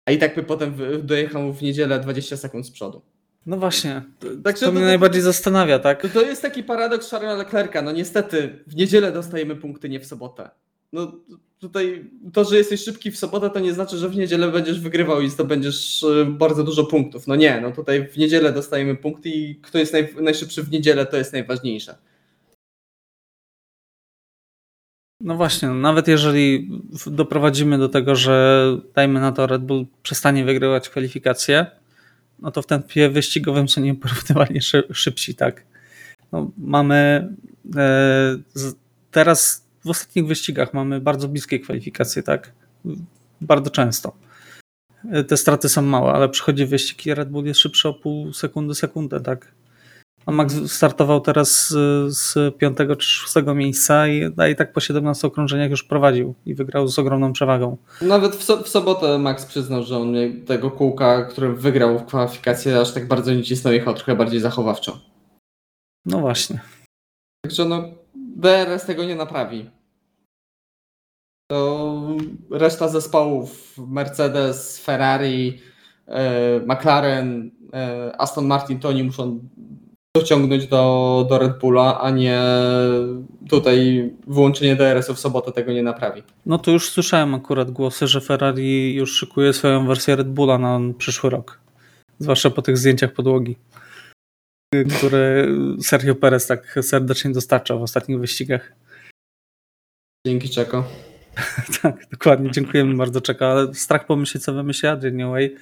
[0.05, 3.01] a i tak by potem dojechał w niedzielę 20 sekund z przodu.
[3.45, 4.01] No właśnie,
[4.43, 6.01] Także to mnie to, najbardziej zastanawia, tak?
[6.01, 10.05] To, to jest taki paradoks Charlesa Leclerca, no niestety w niedzielę dostajemy punkty, nie w
[10.05, 10.49] sobotę.
[10.93, 11.11] No
[11.61, 15.21] tutaj to, że jesteś szybki w sobotę, to nie znaczy, że w niedzielę będziesz wygrywał
[15.21, 17.27] i zdobędziesz e, bardzo dużo punktów.
[17.27, 21.05] No nie, no tutaj w niedzielę dostajemy punkty i kto jest naj, najszybszy w niedzielę,
[21.05, 21.97] to jest najważniejsze.
[25.19, 26.69] No właśnie, no nawet jeżeli
[27.07, 31.65] doprowadzimy do tego, że dajmy na to Red Bull przestanie wygrywać kwalifikacje,
[32.39, 34.61] no to w tempie wyścigowym są nieporównywalnie
[34.93, 35.65] szybsi, tak?
[36.31, 37.29] No, mamy
[37.75, 38.37] e,
[39.11, 42.51] teraz w ostatnich wyścigach mamy bardzo bliskie kwalifikacje, tak?
[43.41, 44.13] Bardzo często.
[45.27, 48.75] Te straty są małe, ale przychodzi wyścig i Red Bull jest szybszy o pół sekundy,
[48.75, 49.51] sekundę, tak?
[50.25, 51.69] A Max startował teraz
[52.07, 56.87] z, piątego czy szóstego miejsca i, i tak po 17 okrążeniach już prowadził i wygrał
[56.87, 57.77] z ogromną przewagą.
[58.01, 60.15] Nawet w, so, w sobotę Max przyznał, że on
[60.45, 64.99] tego kółka, który wygrał w kwalifikację, aż tak bardzo nie cisnął, jechał trochę bardziej zachowawczo.
[66.05, 66.59] No właśnie.
[67.45, 67.83] Także no,
[68.35, 69.69] DRS tego nie naprawi.
[71.51, 72.17] To
[72.51, 75.59] reszta zespołów, Mercedes, Ferrari,
[76.07, 79.39] e, McLaren, e, Aston Martin, to oni muszą
[80.15, 82.41] dociągnąć do, do Red Bulla, a nie
[83.49, 86.23] tutaj wyłączenie DRS-u w sobotę tego nie naprawi.
[86.45, 90.79] No to już słyszałem akurat głosy, że Ferrari już szykuje swoją wersję Red Bulla na
[90.97, 91.59] przyszły rok.
[92.19, 93.55] Zwłaszcza po tych zdjęciach podłogi,
[94.97, 95.47] które
[95.81, 98.73] Sergio Perez tak serdecznie dostarczał w ostatnich wyścigach.
[100.27, 100.87] Dzięki Czeko.
[101.81, 102.51] tak, dokładnie.
[102.51, 105.55] Dziękujemy bardzo Czeko, ale strach pomyśleć, co wymyśli Adrian Newey.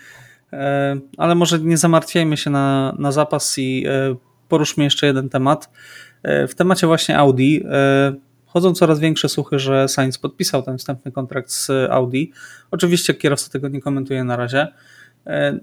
[1.18, 4.16] Ale może nie zamartwiajmy się na, na zapas i e,
[4.50, 5.70] poruszmy jeszcze jeden temat.
[6.24, 8.14] E, w temacie właśnie Audi e,
[8.46, 12.32] chodzą coraz większe słuchy, że Sainz podpisał ten wstępny kontrakt z Audi.
[12.72, 14.68] Oczywiście kierowca tego nie komentuje na razie.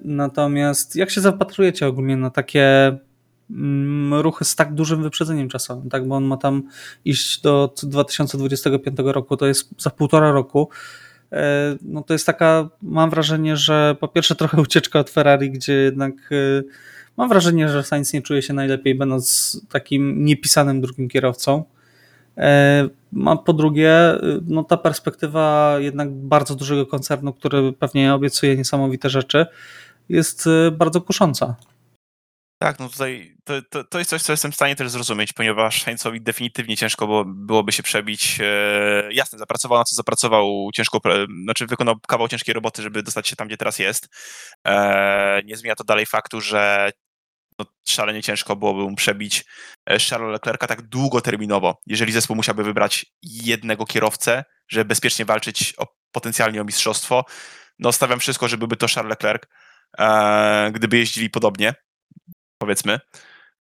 [0.05, 2.97] Natomiast jak się zapatrujecie ogólnie na takie
[4.11, 6.09] ruchy z tak dużym wyprzedzeniem czasowym, tak?
[6.09, 6.63] Bo on ma tam
[7.05, 10.69] iść do 2025 roku, to jest za półtora roku.
[11.83, 16.31] No to jest taka, mam wrażenie, że po pierwsze trochę ucieczka od Ferrari, gdzie jednak
[17.17, 21.65] Mam wrażenie, że Sainz nie czuje się najlepiej, będąc takim niepisanym drugim kierowcą.
[22.39, 22.89] E,
[23.45, 23.95] po drugie,
[24.47, 29.47] no ta perspektywa jednak bardzo dużego koncernu, który pewnie obiecuje niesamowite rzeczy,
[30.09, 31.57] jest e, bardzo kusząca.
[32.59, 35.83] Tak, no tutaj to, to, to, jest coś, co jestem w stanie też zrozumieć, ponieważ
[35.83, 38.39] Sainzowi definitywnie ciężko było, byłoby się przebić.
[38.41, 41.01] E, jasne, zapracował na co zapracował, ciężko,
[41.45, 44.09] znaczy wykonał kawał ciężkiej roboty, żeby dostać się tam, gdzie teraz jest.
[44.67, 46.91] E, nie zmienia to dalej faktu, że
[47.59, 49.45] no, szalenie ciężko byłoby mu przebić
[49.91, 55.87] e, Charlesa Leclerca tak długoterminowo, jeżeli zespół musiałby wybrać jednego kierowcę, żeby bezpiecznie walczyć o,
[56.13, 57.25] potencjalnie o mistrzostwo.
[57.79, 59.43] No stawiam wszystko, żeby by to Charles Leclerc,
[59.99, 61.75] e, gdyby jeździli podobnie,
[62.59, 63.01] powiedzmy.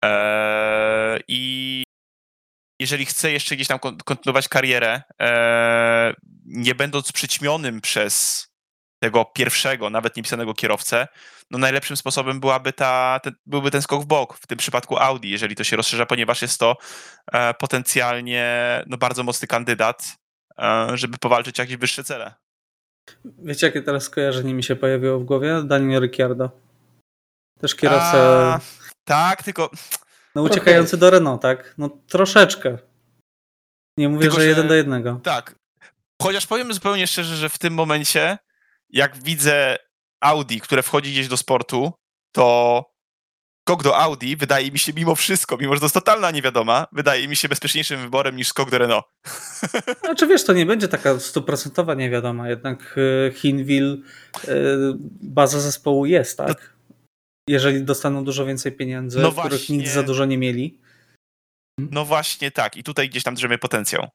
[0.06, 1.84] E, I
[2.82, 6.14] jeżeli chce jeszcze gdzieś tam kontynuować karierę, e,
[6.46, 8.48] nie będąc przyćmionym przez
[9.04, 11.08] tego pierwszego, nawet niepisanego kierowcę,
[11.52, 15.30] no najlepszym sposobem byłaby ta, ten, byłby ten skok w bok, w tym przypadku Audi,
[15.30, 16.78] jeżeli to się rozszerza, ponieważ jest to
[17.32, 18.46] e, potencjalnie
[18.88, 20.18] no, bardzo mocny kandydat,
[20.60, 22.34] e, żeby powalczyć jakieś wyższe cele.
[23.26, 25.64] Wiecie, jakie teraz skojarzenie mi się pojawiło w głowie?
[25.64, 26.50] Daniel Ricciardo.
[27.60, 28.18] Też kierowca...
[28.54, 28.60] A,
[29.12, 29.70] tak, tylko...
[30.36, 31.74] No uciekający do Renault, tak?
[31.78, 32.78] No troszeczkę.
[33.98, 35.20] Nie mówię, tylko, że jeden do jednego.
[35.24, 35.56] Tak.
[36.22, 38.38] Chociaż powiem zupełnie szczerze, że w tym momencie
[38.90, 39.78] jak widzę
[40.22, 41.92] Audi, które wchodzi gdzieś do sportu,
[42.32, 42.86] to
[43.62, 47.28] skok do Audi wydaje mi się mimo wszystko, mimo że to jest totalna niewiadoma, wydaje
[47.28, 49.06] mi się bezpieczniejszym wyborem niż skok do Renault.
[50.06, 52.96] Znaczy wiesz, to nie będzie taka stuprocentowa niewiadoma, jednak
[53.28, 54.04] e, Hinwil,
[54.48, 54.52] e,
[55.22, 56.74] baza zespołu jest, tak?
[57.50, 59.78] Jeżeli dostaną dużo więcej pieniędzy, no których właśnie...
[59.78, 60.80] nic za dużo nie mieli.
[61.80, 64.08] No właśnie tak i tutaj gdzieś tam drzemie potencjał.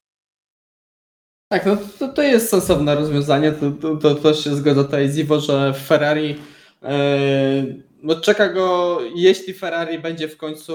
[1.52, 3.52] Tak, no to, to jest sensowne rozwiązanie.
[3.52, 6.28] To, to, to też się zgoda tutaj z Iwo, że Ferrari
[6.82, 6.88] yy,
[8.02, 10.72] no czeka go, jeśli Ferrari będzie w końcu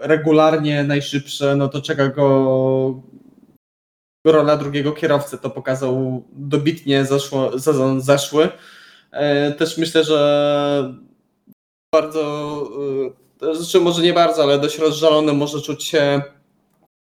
[0.00, 3.02] yy, regularnie najszybsze, no to czeka go
[4.26, 5.38] rola drugiego kierowcy.
[5.38, 8.48] To pokazał dobitnie zeszło, sezon zeszły.
[9.20, 10.94] Yy, też myślę, że
[11.94, 12.70] bardzo,
[13.54, 16.22] znaczy może nie bardzo, ale dość rozżalony może czuć się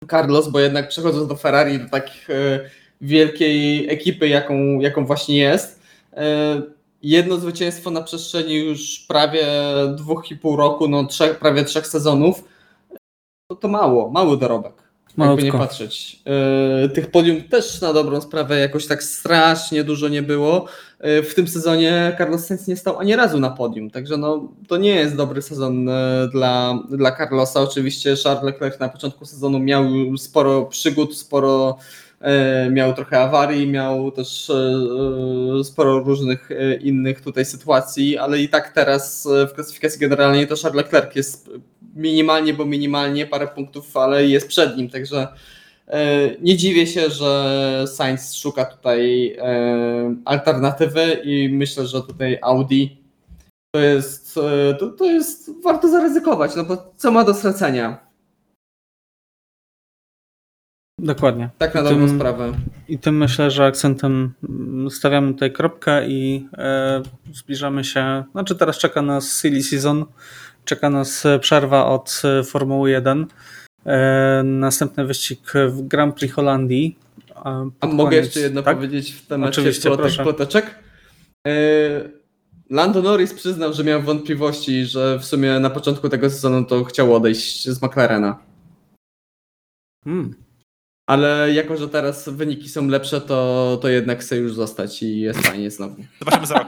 [0.09, 2.69] Carlos, bo jednak przechodząc do Ferrari, do takiej e,
[3.01, 5.81] wielkiej ekipy, jaką, jaką właśnie jest,
[6.13, 6.61] e,
[7.01, 9.45] jedno zwycięstwo na przestrzeni już prawie
[9.95, 12.43] dwóch i pół roku, no trzech, prawie trzech sezonów,
[13.47, 14.82] to, to mało, mały dorobek.
[15.17, 16.19] Jakby nie patrzeć.
[16.81, 20.65] Yy, tych podium też na dobrą sprawę jakoś tak strasznie dużo nie było.
[21.03, 24.77] Yy, w tym sezonie Carlos Sainz nie stał ani razu na podium, także no, to
[24.77, 25.93] nie jest dobry sezon yy,
[26.31, 27.61] dla, dla Carlosa.
[27.61, 29.85] Oczywiście Charles Leclerc na początku sezonu miał
[30.17, 31.77] sporo przygód, sporo
[32.71, 34.51] miał trochę awarii, miał też
[35.63, 36.49] sporo różnych
[36.81, 41.49] innych tutaj sytuacji, ale i tak teraz w klasyfikacji generalnej to Charles Leclerc jest
[41.95, 45.27] minimalnie, bo minimalnie parę punktów, ale jest przed nim, także
[45.87, 52.85] e, nie dziwię się, że Sainz szuka tutaj e, alternatywy i myślę, że tutaj Audi
[53.75, 58.13] to jest, e, to, to jest warto zaryzykować, no bo co ma do stracenia?
[60.99, 61.49] Dokładnie.
[61.57, 62.53] Tak na dobrą sprawę.
[62.87, 64.33] I tym myślę, że akcentem
[64.89, 67.01] stawiamy tutaj kropkę i e,
[67.33, 68.23] zbliżamy się.
[68.31, 70.05] Znaczy, teraz czeka nas silly season,
[70.65, 73.27] Czeka nas przerwa od Formuły 1.
[73.85, 76.97] E, następny wyścig w Grand Prix Holandii.
[77.79, 78.75] A mogę jeszcze jedno tak?
[78.75, 80.75] powiedzieć w temacie Oczywiście, plotek, ploteczek?
[81.47, 81.53] E,
[82.69, 87.15] Lando Norris przyznał, że miał wątpliwości, że w sumie na początku tego sezonu to chciał
[87.15, 88.39] odejść z McLarena.
[90.03, 90.35] Hmm.
[91.07, 95.39] Ale jako, że teraz wyniki są lepsze, to, to jednak chce już zostać i jest
[95.39, 95.95] fajnie znowu.
[96.19, 96.67] Zobaczymy za rok.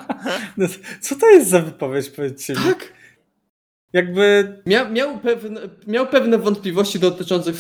[1.02, 2.60] Co to jest za wypowiedź, powiedzcie mi?
[2.60, 2.94] Tak?
[3.94, 4.58] Jakby...
[4.66, 7.52] Miał, miał, pewne, miał pewne wątpliwości dotyczące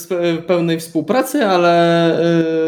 [0.47, 2.19] pełnej współpracy, ale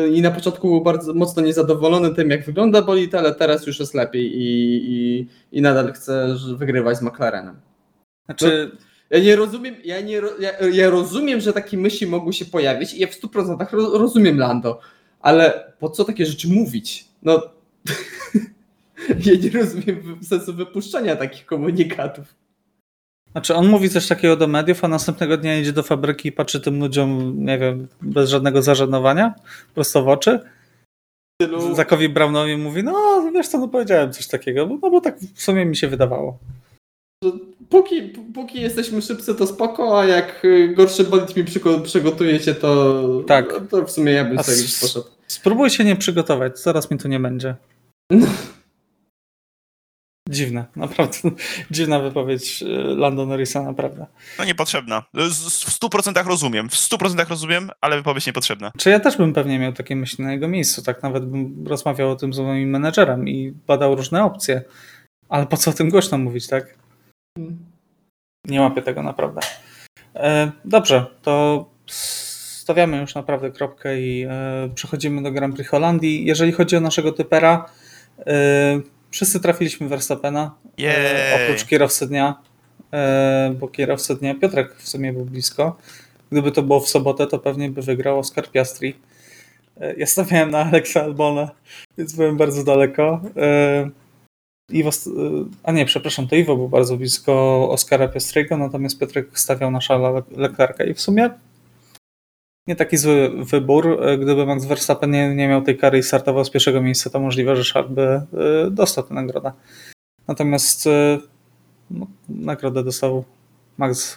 [0.03, 3.79] yy, i na początku był bardzo mocno niezadowolony tym, jak wygląda bolid, ale teraz już
[3.79, 7.55] jest lepiej i, i, i nadal chce wygrywać z McLarenem.
[8.25, 8.71] Znaczy...
[8.73, 12.93] No, ja nie rozumiem, ja, nie, ja, ja, rozumiem, że takie myśli mogą się pojawić
[12.93, 13.65] i ja w 100%
[13.97, 14.79] rozumiem Lando,
[15.19, 17.07] ale po co takie rzeczy mówić?
[17.23, 17.41] No,
[19.25, 22.35] ja nie rozumiem sensu wypuszczania takich komunikatów.
[23.31, 26.61] Znaczy on mówi coś takiego do mediów, a następnego dnia idzie do fabryki i patrzy
[26.61, 29.33] tym ludziom, nie wiem, bez żadnego zażenowania,
[29.75, 30.39] prosto w oczy.
[31.41, 31.75] Tylu...
[31.75, 35.65] Zakowi Brownowi mówi, no wiesz co, no powiedziałem coś takiego, no bo tak w sumie
[35.65, 36.37] mi się wydawało.
[37.69, 41.43] Póki, póki jesteśmy szybcy, to spoko, a jak y, gorszy bolid mi
[41.83, 43.61] przygotujecie, to, tak.
[43.69, 45.05] to w sumie ja bym sobie poszedł.
[45.27, 47.55] Spróbuj się nie przygotować, zaraz mi tu nie będzie.
[50.29, 51.17] Dziwne, naprawdę.
[51.71, 52.65] Dziwna wypowiedź e,
[52.95, 54.05] Lando Norrisa, naprawdę.
[54.39, 55.03] No niepotrzebna.
[55.13, 58.71] W 100% rozumiem, w 100% rozumiem, ale wypowiedź niepotrzebna.
[58.77, 62.11] Czy ja też bym pewnie miał takie myśli na jego miejscu, tak nawet bym rozmawiał
[62.11, 64.61] o tym z moim menedżerem i badał różne opcje.
[65.29, 66.75] Ale po co o tym głośno mówić, tak?
[68.45, 69.41] Nie łapię tego naprawdę.
[70.15, 76.25] E, dobrze, to stawiamy już naprawdę kropkę i e, przechodzimy do Grand Prix Holandii.
[76.25, 77.69] Jeżeli chodzi o naszego typera,
[79.17, 82.41] Wszyscy trafiliśmy Verstappena, e, oprócz kierowcy dnia,
[82.93, 85.77] e, bo kierowcy dnia Piotrek w sumie był blisko.
[86.31, 88.95] Gdyby to było w sobotę, to pewnie by wygrał Oscar Piastri.
[89.81, 91.49] E, ja stawiałem na Alexa Albona,
[91.97, 93.21] więc byłem bardzo daleko.
[94.71, 94.89] Iwo,
[95.63, 100.27] a nie, przepraszam, to Iwo był bardzo blisko Oscara Piastriego, natomiast Piotrek stawiał na Charlesa
[100.31, 101.29] Leclerca i w sumie
[102.67, 103.99] nie taki zły wybór.
[104.19, 107.55] Gdyby Max Verstappen nie, nie miał tej kary i startował z pierwszego miejsca, to możliwe,
[107.55, 108.21] że Charles by
[108.67, 109.51] y, dostał tę nagrodę.
[110.27, 111.19] Natomiast y,
[111.91, 113.25] no, nagrodę dostał
[113.77, 114.15] Max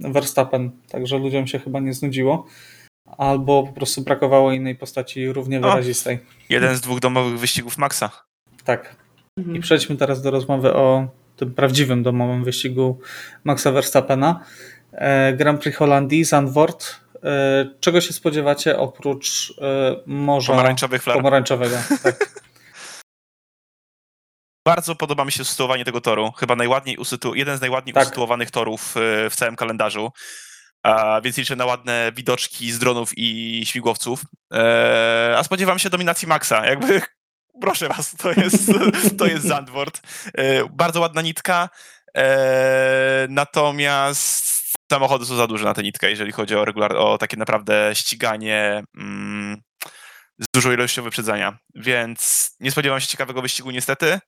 [0.00, 2.46] Verstappen, także ludziom się chyba nie znudziło.
[3.18, 6.18] Albo po prostu brakowało innej postaci równie wyrazistej.
[6.48, 8.10] jeden z dwóch domowych wyścigów Maxa.
[8.64, 8.96] Tak.
[9.38, 9.56] Mhm.
[9.56, 12.98] I przejdźmy teraz do rozmowy o tym prawdziwym domowym wyścigu
[13.44, 14.44] Maxa Verstappena.
[14.92, 17.09] E, Grand Prix Holandii, Zandvoort, E,
[17.80, 21.16] czego się spodziewacie oprócz e, morza pomarańczowych flar.
[21.16, 21.76] pomarańczowego?
[22.02, 22.30] Tak.
[24.66, 26.32] Bardzo podoba mi się usytuowanie tego toru.
[26.32, 27.34] Chyba najładniej usytu...
[27.34, 28.04] jeden z najładniej tak.
[28.04, 30.12] usytuowanych torów e, w całym kalendarzu.
[30.82, 34.22] A, więc liczę na ładne widoczki z dronów i śmigłowców.
[34.52, 36.66] E, a spodziewam się dominacji Maxa.
[36.66, 37.02] Jakby,
[37.62, 38.72] proszę was, to jest,
[39.18, 40.00] to jest Zandvoort.
[40.34, 41.68] E, bardzo ładna nitka.
[42.16, 44.59] E, natomiast
[44.90, 48.82] samochody są za duże na tę nitkę, jeżeli chodzi o, regular, o takie naprawdę ściganie
[48.96, 49.62] mm,
[50.38, 51.58] z dużą ilością wyprzedzania.
[51.74, 54.20] Więc nie spodziewam się ciekawego wyścigu niestety.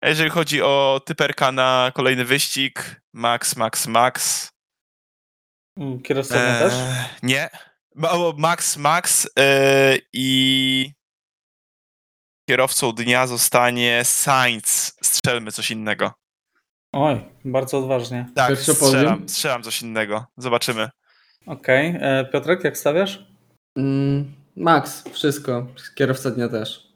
[0.00, 4.48] A jeżeli chodzi o typerka na kolejny wyścig, Max, Max, Max.
[5.76, 6.74] Mm, kierowca eee, też?
[7.22, 7.48] Nie.
[8.36, 10.92] Max, Max yy, i
[12.48, 14.96] kierowcą dnia zostanie Sainz.
[15.02, 16.12] Strzelmy coś innego.
[16.92, 18.26] Oj, bardzo odważnie.
[18.34, 20.26] Tak, strzelam, strzelam coś innego.
[20.36, 20.88] Zobaczymy.
[21.46, 21.96] Okej.
[21.96, 22.02] Okay.
[22.02, 23.26] E, Piotrek, jak stawiasz?
[23.76, 25.66] Mm, Max, wszystko.
[25.94, 26.90] Kierowca dnia też.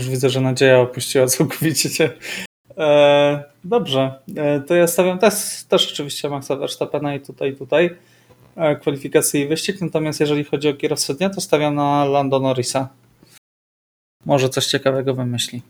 [0.00, 2.10] Już widzę, że nadzieja opuściła całkowicie cię.
[2.78, 5.34] E, dobrze, e, to ja stawiam też,
[5.68, 7.96] też oczywiście Maxa Verstappena i tutaj, tutaj
[8.56, 12.88] e, kwalifikacje i wyścig, natomiast jeżeli chodzi o kierowcę dnia, to stawiam na Lando Norrisa.
[14.24, 15.62] Może coś ciekawego wymyśli.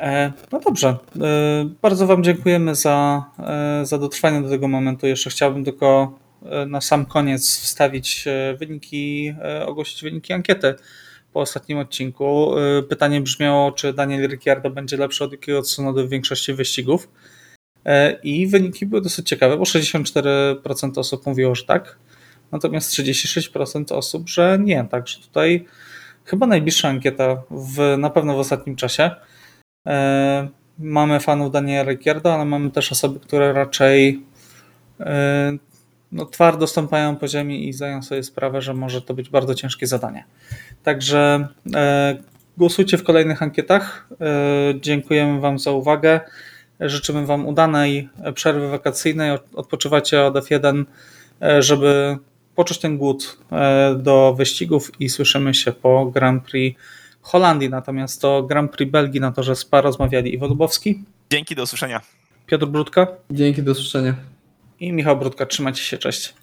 [0.00, 0.88] E, no dobrze,
[1.20, 5.06] e, bardzo Wam dziękujemy za, e, za dotrwanie do tego momentu.
[5.06, 6.18] Jeszcze chciałbym tylko
[6.66, 8.24] na sam koniec wstawić
[8.58, 9.34] wyniki,
[9.66, 10.74] ogłosić wyniki ankiety
[11.32, 12.54] po ostatnim odcinku.
[12.88, 17.08] Pytanie brzmiało, czy Daniel Ricciardo będzie lepszy od Yukiego Tsunody w większości wyścigów.
[18.22, 21.98] I wyniki były dosyć ciekawe, bo 64% osób mówiło, że tak,
[22.52, 24.84] natomiast 36% osób, że nie.
[24.90, 25.66] Także tutaj
[26.24, 29.10] chyba najbliższa ankieta w, na pewno w ostatnim czasie.
[29.86, 30.48] E,
[30.80, 34.22] Mamy fanów Daniela Ricciardo, ale mamy też osoby, które raczej
[35.00, 35.52] e,
[36.12, 39.86] no, twardo stąpają po ziemi i zdają sobie sprawę, że może to być bardzo ciężkie
[39.86, 40.24] zadanie.
[40.82, 42.16] Także e,
[42.58, 44.08] głosujcie w kolejnych ankietach.
[44.80, 46.20] Dziękujemy Wam za uwagę.
[46.80, 49.38] Życzymy Wam udanej przerwy wakacyjnej.
[49.54, 50.84] Odpoczywacie od F1,
[51.42, 52.18] e, żeby
[52.54, 53.38] poczuć ten głód
[53.96, 56.80] do wyścigów i słyszymy się po Grand Prix
[57.22, 57.68] Holandii.
[57.70, 62.00] Natomiast to Grand Prix Belgii na torze SPA rozmawiali Iwo Lubowski, Dzięki, do usłyszenia.
[62.46, 64.14] Piotr Brudka Dzięki, do usłyszenia.
[64.80, 65.46] i Michał Brudka.
[65.46, 66.34] Trzymajcie się, cześć.